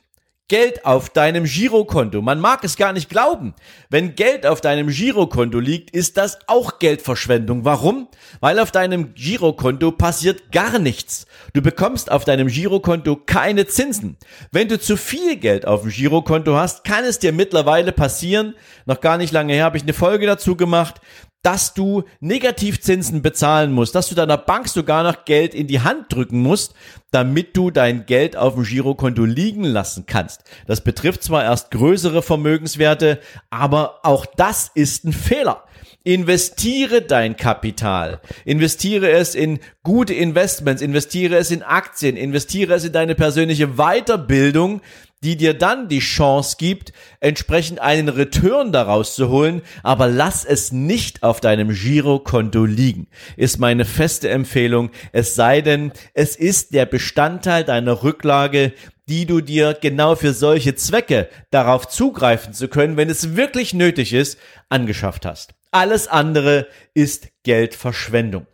Geld 0.50 0.84
auf 0.84 1.10
deinem 1.10 1.46
Girokonto. 1.46 2.22
Man 2.22 2.40
mag 2.40 2.64
es 2.64 2.76
gar 2.76 2.92
nicht 2.92 3.08
glauben. 3.08 3.54
Wenn 3.90 4.16
Geld 4.16 4.46
auf 4.46 4.62
deinem 4.62 4.88
Girokonto 4.88 5.60
liegt, 5.60 5.92
ist 5.92 6.18
das 6.18 6.40
auch 6.48 6.80
Geldverschwendung. 6.80 7.64
Warum? 7.66 8.08
Weil 8.42 8.60
auf 8.60 8.72
deinem 8.72 9.14
Girokonto 9.14 9.92
passiert 9.92 10.52
gar 10.52 10.80
nichts. 10.80 11.28
Du 11.54 11.62
bekommst 11.62 12.12
auf 12.12 12.26
deinem 12.26 12.48
Girokonto 12.48 13.16
keine 13.16 13.68
Zinsen. 13.68 14.18
Wenn 14.52 14.68
du 14.68 14.80
zu 14.80 14.98
viel 14.98 15.38
Geld 15.38 15.68
auf 15.68 15.84
dem 15.84 15.92
Girokonto 15.92 16.56
hast, 16.56 16.84
kann 16.84 17.04
es 17.04 17.20
dir 17.20 17.32
mittlerweile 17.32 17.92
passieren, 17.92 18.56
noch 18.86 19.02
gar 19.02 19.18
nicht 19.18 19.32
lange 19.32 19.54
her 19.54 19.66
habe 19.66 19.78
ich 19.78 19.84
eine 19.84 19.94
Folge 19.94 20.26
dazu 20.26 20.56
gemacht, 20.56 20.96
dass 21.42 21.74
du 21.74 22.04
Negativzinsen 22.20 23.22
bezahlen 23.22 23.72
musst, 23.72 23.96
dass 23.96 24.10
du 24.10 24.16
deiner 24.16 24.38
Bank 24.38 24.68
sogar 24.68 25.04
noch 25.04 25.26
Geld 25.26 25.54
in 25.54 25.68
die 25.68 25.82
Hand 25.82 26.14
drücken 26.14 26.42
musst, 26.42 26.74
damit 27.12 27.56
du 27.56 27.72
dein 27.72 28.06
Geld 28.06 28.36
auf 28.36 28.56
dem 28.56 28.64
Girokonto 28.64 29.24
liegen 29.24 29.64
lassen 29.64 30.06
kannst. 30.06 30.44
Das 30.68 30.84
betrifft 30.84 31.24
zwar 31.24 31.44
erst 31.44 31.72
größere 31.72 32.22
Vermögenswerte, 32.22 33.20
aber 33.50 34.00
auch 34.04 34.26
das 34.26 34.70
ist 34.74 35.06
ein 35.06 35.14
Fehler. 35.14 35.64
Investiere 36.04 37.02
dein 37.02 37.36
Kapital. 37.36 38.22
Investiere 38.46 39.12
es 39.12 39.36
in 39.36 39.60
gute 39.84 40.14
Investments. 40.14 40.82
Investiere 40.82 41.38
es 41.38 41.52
in 41.52 41.62
Aktien. 41.62 42.16
Investiere 42.16 42.74
es 42.74 42.86
in 42.86 42.94
deine 42.94 43.16
persönliche 43.16 43.76
Weiterbildung, 43.76 44.82
die 45.24 45.36
dir 45.36 45.54
dann 45.54 45.88
die 45.88 46.00
Chance 46.00 46.56
gibt, 46.58 46.94
entsprechend 47.20 47.80
einen 47.80 48.10
Return 48.10 48.72
daraus 48.72 49.16
zu 49.16 49.30
holen, 49.30 49.62
aber 49.84 50.08
lass 50.08 50.46
es 50.46 50.72
nicht 50.72 51.24
auf 51.24 51.42
deinem 51.42 51.70
Girokonto 51.70 52.66
liegen, 52.66 53.08
ist 53.36 53.60
meine 53.60 53.86
feste 53.86 54.30
Empfehlung, 54.30 54.92
es 55.12 55.36
sei 55.36 55.62
denn, 55.62 55.92
es 56.14 56.36
ist 56.36 56.74
der 56.74 56.86
Bestandteil 56.86 57.64
deiner 57.64 58.04
Rücklage, 58.04 58.74
die 59.10 59.26
du 59.26 59.42
dir 59.42 59.76
genau 59.80 60.16
für 60.16 60.34
solche 60.34 60.76
Zwecke, 60.76 61.30
darauf 61.50 61.88
zugreifen 61.88 62.54
zu 62.54 62.68
können, 62.68 62.96
wenn 62.96 63.10
es 63.10 63.36
wirklich 63.36 63.74
nötig 63.74 64.14
ist, 64.14 64.38
angeschafft 64.70 65.26
hast. 65.26 65.56
Alles 65.72 66.08
andere 66.08 66.68
ist 66.94 67.30
Geldverschwendung. 67.44 68.46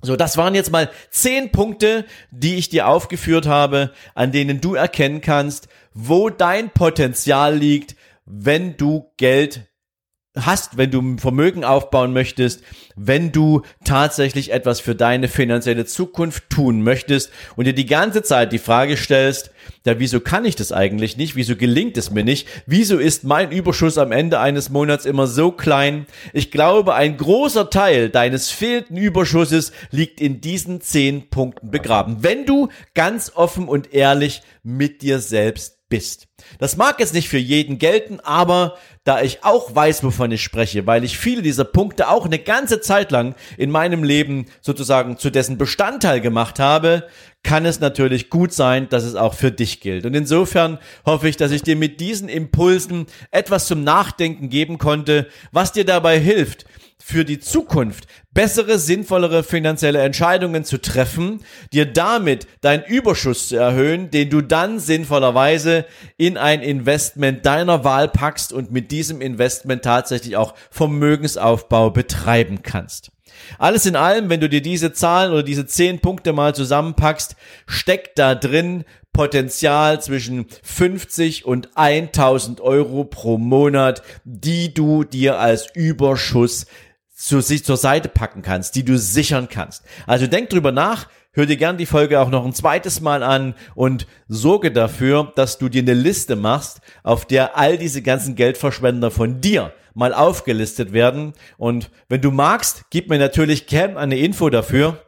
So, 0.00 0.14
das 0.14 0.36
waren 0.36 0.54
jetzt 0.54 0.70
mal 0.70 0.90
zehn 1.10 1.50
Punkte, 1.50 2.04
die 2.30 2.54
ich 2.54 2.68
dir 2.68 2.86
aufgeführt 2.86 3.46
habe, 3.46 3.92
an 4.14 4.30
denen 4.30 4.60
du 4.60 4.74
erkennen 4.74 5.20
kannst, 5.20 5.68
wo 5.92 6.30
dein 6.30 6.70
Potenzial 6.70 7.56
liegt, 7.56 7.96
wenn 8.24 8.76
du 8.76 9.10
Geld 9.16 9.66
hast, 10.46 10.76
wenn 10.76 10.90
du 10.90 11.16
Vermögen 11.18 11.64
aufbauen 11.64 12.12
möchtest, 12.12 12.62
wenn 12.96 13.32
du 13.32 13.62
tatsächlich 13.84 14.52
etwas 14.52 14.80
für 14.80 14.94
deine 14.94 15.28
finanzielle 15.28 15.86
Zukunft 15.86 16.50
tun 16.50 16.82
möchtest 16.82 17.30
und 17.56 17.66
dir 17.66 17.72
die 17.72 17.86
ganze 17.86 18.22
Zeit 18.22 18.52
die 18.52 18.58
Frage 18.58 18.96
stellst, 18.96 19.50
ja, 19.84 19.98
wieso 19.98 20.20
kann 20.20 20.44
ich 20.44 20.56
das 20.56 20.72
eigentlich 20.72 21.16
nicht? 21.16 21.36
Wieso 21.36 21.56
gelingt 21.56 21.96
es 21.96 22.10
mir 22.10 22.24
nicht? 22.24 22.46
Wieso 22.66 22.98
ist 22.98 23.24
mein 23.24 23.50
Überschuss 23.50 23.96
am 23.96 24.12
Ende 24.12 24.40
eines 24.40 24.68
Monats 24.70 25.06
immer 25.06 25.26
so 25.26 25.50
klein? 25.50 26.06
Ich 26.32 26.50
glaube, 26.50 26.94
ein 26.94 27.16
großer 27.16 27.70
Teil 27.70 28.10
deines 28.10 28.50
fehlenden 28.50 28.96
Überschusses 28.96 29.72
liegt 29.90 30.20
in 30.20 30.40
diesen 30.40 30.80
zehn 30.80 31.30
Punkten 31.30 31.70
begraben. 31.70 32.18
Wenn 32.20 32.44
du 32.44 32.68
ganz 32.94 33.32
offen 33.34 33.68
und 33.68 33.94
ehrlich 33.94 34.42
mit 34.62 35.02
dir 35.02 35.20
selbst 35.20 35.77
bist. 35.88 36.28
Das 36.58 36.76
mag 36.76 37.00
jetzt 37.00 37.14
nicht 37.14 37.28
für 37.28 37.38
jeden 37.38 37.78
gelten, 37.78 38.20
aber 38.20 38.76
da 39.04 39.22
ich 39.22 39.42
auch 39.42 39.74
weiß, 39.74 40.04
wovon 40.04 40.30
ich 40.32 40.42
spreche, 40.42 40.86
weil 40.86 41.02
ich 41.02 41.16
viele 41.16 41.42
dieser 41.42 41.64
Punkte 41.64 42.08
auch 42.08 42.26
eine 42.26 42.38
ganze 42.38 42.80
Zeit 42.80 43.10
lang 43.10 43.34
in 43.56 43.70
meinem 43.70 44.04
Leben 44.04 44.46
sozusagen 44.60 45.16
zu 45.16 45.30
dessen 45.30 45.56
Bestandteil 45.56 46.20
gemacht 46.20 46.58
habe, 46.58 47.08
kann 47.42 47.64
es 47.64 47.80
natürlich 47.80 48.28
gut 48.28 48.52
sein, 48.52 48.88
dass 48.90 49.04
es 49.04 49.14
auch 49.14 49.34
für 49.34 49.50
dich 49.50 49.80
gilt. 49.80 50.04
Und 50.04 50.14
insofern 50.14 50.78
hoffe 51.06 51.28
ich, 51.28 51.36
dass 51.36 51.52
ich 51.52 51.62
dir 51.62 51.76
mit 51.76 52.00
diesen 52.00 52.28
Impulsen 52.28 53.06
etwas 53.30 53.66
zum 53.66 53.82
Nachdenken 53.84 54.50
geben 54.50 54.78
konnte, 54.78 55.28
was 55.52 55.72
dir 55.72 55.84
dabei 55.84 56.18
hilft, 56.18 56.66
für 57.02 57.24
die 57.24 57.38
Zukunft 57.38 58.06
bessere, 58.32 58.78
sinnvollere 58.78 59.42
finanzielle 59.42 60.00
Entscheidungen 60.00 60.64
zu 60.64 60.80
treffen, 60.80 61.40
dir 61.72 61.86
damit 61.86 62.46
deinen 62.60 62.84
Überschuss 62.84 63.48
zu 63.48 63.56
erhöhen, 63.56 64.10
den 64.10 64.30
du 64.30 64.40
dann 64.40 64.78
sinnvollerweise 64.78 65.86
in 66.16 66.36
ein 66.36 66.62
Investment 66.62 67.46
deiner 67.46 67.84
Wahl 67.84 68.08
packst 68.08 68.52
und 68.52 68.70
mit 68.70 68.90
diesem 68.90 69.20
Investment 69.20 69.82
tatsächlich 69.82 70.36
auch 70.36 70.54
Vermögensaufbau 70.70 71.90
betreiben 71.90 72.62
kannst. 72.62 73.10
Alles 73.58 73.86
in 73.86 73.96
allem, 73.96 74.28
wenn 74.28 74.40
du 74.40 74.48
dir 74.48 74.62
diese 74.62 74.92
Zahlen 74.92 75.32
oder 75.32 75.42
diese 75.42 75.66
zehn 75.66 76.00
Punkte 76.00 76.32
mal 76.32 76.54
zusammenpackst, 76.54 77.36
steckt 77.66 78.18
da 78.18 78.34
drin 78.34 78.84
Potenzial 79.12 80.00
zwischen 80.00 80.46
50 80.62 81.44
und 81.44 81.76
1000 81.76 82.60
Euro 82.60 83.04
pro 83.04 83.36
Monat, 83.36 84.02
die 84.24 84.72
du 84.72 85.02
dir 85.02 85.40
als 85.40 85.66
Überschuss 85.74 86.66
zu, 87.18 87.40
sich 87.40 87.64
zur 87.64 87.76
Seite 87.76 88.08
packen 88.08 88.42
kannst, 88.42 88.76
die 88.76 88.84
du 88.84 88.96
sichern 88.96 89.48
kannst. 89.48 89.82
Also 90.06 90.28
denk 90.28 90.50
drüber 90.50 90.70
nach, 90.70 91.08
hör 91.32 91.46
dir 91.46 91.56
gern 91.56 91.76
die 91.76 91.84
Folge 91.84 92.20
auch 92.20 92.30
noch 92.30 92.46
ein 92.46 92.54
zweites 92.54 93.00
Mal 93.00 93.24
an 93.24 93.54
und 93.74 94.06
sorge 94.28 94.70
dafür, 94.70 95.32
dass 95.34 95.58
du 95.58 95.68
dir 95.68 95.82
eine 95.82 95.94
Liste 95.94 96.36
machst, 96.36 96.80
auf 97.02 97.26
der 97.26 97.58
all 97.58 97.76
diese 97.76 98.02
ganzen 98.02 98.36
Geldverschwender 98.36 99.10
von 99.10 99.40
dir 99.40 99.72
mal 99.94 100.14
aufgelistet 100.14 100.92
werden. 100.92 101.32
Und 101.56 101.90
wenn 102.08 102.20
du 102.20 102.30
magst, 102.30 102.84
gib 102.90 103.10
mir 103.10 103.18
natürlich 103.18 103.66
gern 103.66 103.96
eine 103.96 104.16
Info 104.16 104.48
dafür. 104.48 105.02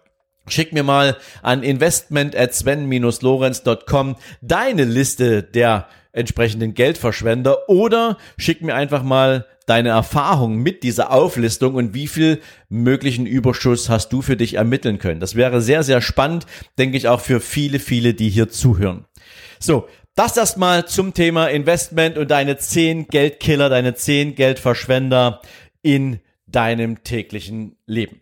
Schick 0.49 0.73
mir 0.73 0.83
mal 0.83 1.17
an 1.43 1.63
investment 1.63 2.35
at 2.35 2.55
sven-lorenz.com 2.55 4.17
deine 4.43 4.85
Liste 4.85 5.45
der 5.45 5.87
entsprechenden 6.13 6.75
Geldverschwender 6.75 7.69
oder 7.69 8.19
schick 8.37 8.63
mir 8.63 8.75
einfach 8.75 9.03
mal 9.03 9.47
deine 9.67 9.91
Erfahrung 9.91 10.57
mit 10.57 10.83
dieser 10.83 11.13
Auflistung 11.13 11.75
und 11.75 11.95
wie 11.95 12.09
viel 12.09 12.41
möglichen 12.69 13.27
Überschuss 13.27 13.89
hast 13.89 14.13
du 14.13 14.21
für 14.21 14.37
dich 14.37 14.55
ermitteln 14.55 14.99
können. 14.99 15.21
Das 15.21 15.37
wäre 15.37 15.61
sehr, 15.61 15.85
sehr 15.85 16.01
spannend, 16.01 16.47
denke 16.79 16.97
ich 16.97 17.07
auch 17.07 17.21
für 17.21 17.41
viele, 17.41 17.79
viele, 17.79 18.15
die 18.15 18.31
hier 18.31 18.49
zuhören. 18.49 19.05
So, 19.61 19.87
das 20.17 20.37
erstmal 20.37 20.87
zum 20.87 21.15
Thema 21.15 21.47
Investment 21.47 22.19
und 22.19 22.31
deine 22.31 22.59
zehn 22.59 23.07
Geldkiller, 23.07 23.69
deine 23.69 23.95
zehn 23.95 24.35
Geldverschwender 24.35 25.41
in 25.83 26.21
deinem 26.47 27.05
täglichen 27.05 27.77
Leben. 27.87 28.21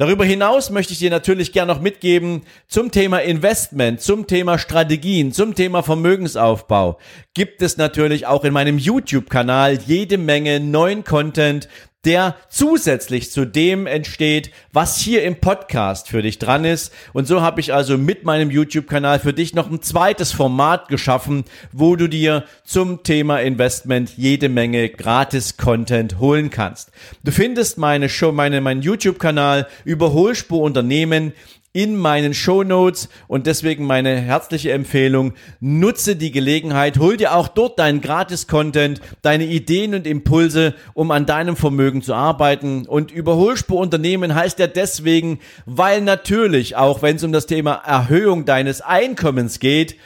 Darüber 0.00 0.24
hinaus 0.24 0.70
möchte 0.70 0.94
ich 0.94 0.98
dir 0.98 1.10
natürlich 1.10 1.52
gern 1.52 1.68
noch 1.68 1.82
mitgeben 1.82 2.40
zum 2.68 2.90
Thema 2.90 3.18
Investment, 3.18 4.00
zum 4.00 4.26
Thema 4.26 4.58
Strategien, 4.58 5.30
zum 5.30 5.54
Thema 5.54 5.82
Vermögensaufbau. 5.82 6.98
Gibt 7.34 7.60
es 7.60 7.76
natürlich 7.76 8.26
auch 8.26 8.44
in 8.44 8.54
meinem 8.54 8.78
YouTube-Kanal 8.78 9.78
jede 9.86 10.16
Menge 10.16 10.58
neuen 10.58 11.04
Content, 11.04 11.68
der 12.04 12.36
zusätzlich 12.48 13.30
zu 13.30 13.44
dem 13.44 13.86
entsteht, 13.86 14.50
was 14.72 14.98
hier 14.98 15.22
im 15.22 15.36
Podcast 15.36 16.08
für 16.08 16.22
dich 16.22 16.38
dran 16.38 16.64
ist. 16.64 16.92
Und 17.12 17.26
so 17.26 17.42
habe 17.42 17.60
ich 17.60 17.74
also 17.74 17.98
mit 17.98 18.24
meinem 18.24 18.50
YouTube-Kanal 18.50 19.18
für 19.20 19.34
dich 19.34 19.54
noch 19.54 19.70
ein 19.70 19.82
zweites 19.82 20.32
Format 20.32 20.88
geschaffen, 20.88 21.44
wo 21.72 21.96
du 21.96 22.08
dir 22.08 22.44
zum 22.64 23.02
Thema 23.02 23.40
Investment 23.40 24.16
jede 24.16 24.48
Menge 24.48 24.88
Gratis-Content 24.88 26.18
holen 26.18 26.48
kannst. 26.48 26.90
Du 27.22 27.32
findest 27.32 27.76
meine 27.76 28.08
Show, 28.08 28.32
meine, 28.32 28.60
meinen 28.62 28.82
YouTube-Kanal 28.82 29.66
Überholspur 29.84 30.60
Unternehmen 30.60 31.34
in 31.72 31.96
meinen 31.96 32.34
Show 32.34 32.64
Notes 32.64 33.08
und 33.28 33.46
deswegen 33.46 33.86
meine 33.86 34.16
herzliche 34.16 34.72
Empfehlung, 34.72 35.34
nutze 35.60 36.16
die 36.16 36.32
Gelegenheit, 36.32 36.98
hol 36.98 37.16
dir 37.16 37.34
auch 37.34 37.46
dort 37.46 37.78
deinen 37.78 38.00
Gratis-Content, 38.00 39.00
deine 39.22 39.44
Ideen 39.44 39.94
und 39.94 40.06
Impulse, 40.06 40.74
um 40.94 41.12
an 41.12 41.26
deinem 41.26 41.54
Vermögen 41.54 42.02
zu 42.02 42.12
arbeiten. 42.12 42.86
Und 42.86 43.12
Überholspurunternehmen 43.12 44.34
heißt 44.34 44.58
ja 44.58 44.66
deswegen, 44.66 45.38
weil 45.64 46.00
natürlich, 46.00 46.76
auch 46.76 47.02
wenn 47.02 47.16
es 47.16 47.24
um 47.24 47.32
das 47.32 47.46
Thema 47.46 47.74
Erhöhung 47.74 48.44
deines 48.44 48.80
Einkommens 48.80 49.60
geht, 49.60 49.96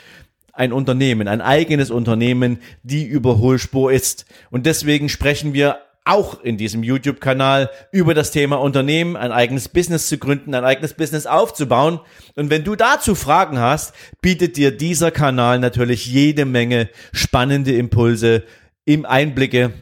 ein 0.53 0.71
Unternehmen, 0.71 1.27
ein 1.27 1.41
eigenes 1.41 1.91
Unternehmen, 1.91 2.59
die 2.83 3.05
Überholspur 3.05 3.91
ist. 3.91 4.25
Und 4.51 4.65
deswegen 4.65 5.09
sprechen 5.09 5.53
wir 5.53 5.79
auch 6.05 6.41
in 6.43 6.57
diesem 6.57 6.83
YouTube-Kanal 6.83 7.71
über 7.91 8.13
das 8.13 8.31
Thema 8.31 8.57
Unternehmen, 8.57 9.15
ein 9.17 9.31
eigenes 9.31 9.67
Business 9.67 10.07
zu 10.07 10.19
gründen, 10.19 10.53
ein 10.53 10.63
eigenes 10.63 10.93
Business 10.93 11.25
aufzubauen. 11.25 11.99
Und 12.35 12.51
wenn 12.51 12.63
du 12.63 12.75
dazu 12.75 13.15
Fragen 13.15 13.59
hast, 13.59 13.93
bietet 14.21 14.55
dir 14.55 14.69
dieser 14.69 15.09
Kanal 15.09 15.59
natürlich 15.59 16.05
jede 16.05 16.45
Menge 16.45 16.89
spannende 17.11 17.75
Impulse 17.75 18.43
im 18.85 19.05
Einblicke 19.05 19.73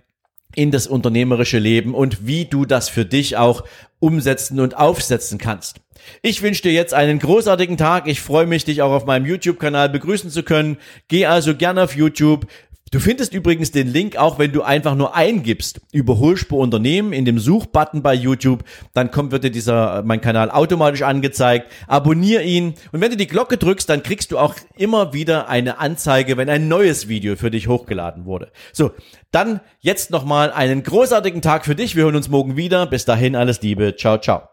in 0.56 0.72
das 0.72 0.88
unternehmerische 0.88 1.60
Leben 1.60 1.94
und 1.94 2.26
wie 2.26 2.46
du 2.46 2.66
das 2.66 2.88
für 2.88 3.06
dich 3.06 3.38
auch 3.38 3.64
umsetzen 4.00 4.60
und 4.60 4.78
aufsetzen 4.78 5.38
kannst. 5.38 5.82
Ich 6.22 6.42
wünsche 6.42 6.64
dir 6.64 6.74
jetzt 6.74 6.94
einen 6.94 7.20
großartigen 7.20 7.78
Tag. 7.78 8.08
Ich 8.08 8.22
freue 8.22 8.46
mich, 8.46 8.66
dich 8.66 8.82
auch 8.82 8.92
auf 8.92 9.06
meinem 9.06 9.26
YouTube-Kanal 9.26 9.90
begrüßen 9.90 10.30
zu 10.30 10.44
können. 10.44 10.78
Geh 11.08 11.26
also 11.26 11.56
gerne 11.56 11.84
auf 11.84 11.96
YouTube, 11.96 12.48
Du 12.94 13.00
findest 13.00 13.34
übrigens 13.34 13.72
den 13.72 13.88
Link 13.88 14.18
auch, 14.18 14.38
wenn 14.38 14.52
du 14.52 14.62
einfach 14.62 14.94
nur 14.94 15.16
eingibst, 15.16 15.82
Überholspur 15.92 16.60
Unternehmen 16.60 17.12
in 17.12 17.26
dem 17.26 17.40
Suchbutton 17.40 18.04
bei 18.04 18.14
YouTube, 18.14 18.64
dann 18.94 19.10
kommt, 19.10 19.32
wird 19.32 19.44
dir 19.44 19.50
dieser, 19.50 19.98
äh, 19.98 20.04
mein 20.04 20.22
Kanal 20.22 20.52
automatisch 20.52 21.02
angezeigt. 21.02 21.72
Abonnier 21.88 22.44
ihn 22.44 22.76
und 22.92 23.02
wenn 23.02 23.10
du 23.10 23.18
die 23.18 23.26
Glocke 23.26 23.58
drückst, 23.58 23.90
dann 23.90 24.04
kriegst 24.04 24.32
du 24.32 24.38
auch 24.38 24.54
immer 24.76 25.12
wieder 25.12 25.50
eine 25.50 25.80
Anzeige, 25.80 26.38
wenn 26.38 26.52
ein 26.52 26.68
neues 26.68 27.08
Video 27.08 27.36
für 27.36 27.50
dich 27.50 27.68
hochgeladen 27.68 28.26
wurde. 28.26 28.52
So, 28.74 28.92
dann 29.32 29.62
jetzt 29.80 30.12
nochmal 30.12 30.52
einen 30.52 30.84
großartigen 30.84 31.42
Tag 31.42 31.66
für 31.66 31.74
dich. 31.74 31.96
Wir 31.96 32.04
hören 32.04 32.16
uns 32.16 32.30
morgen 32.30 32.58
wieder. 32.58 32.86
Bis 32.86 33.06
dahin 33.06 33.36
alles 33.36 33.60
Liebe. 33.64 33.96
Ciao, 33.96 34.20
ciao. 34.20 34.53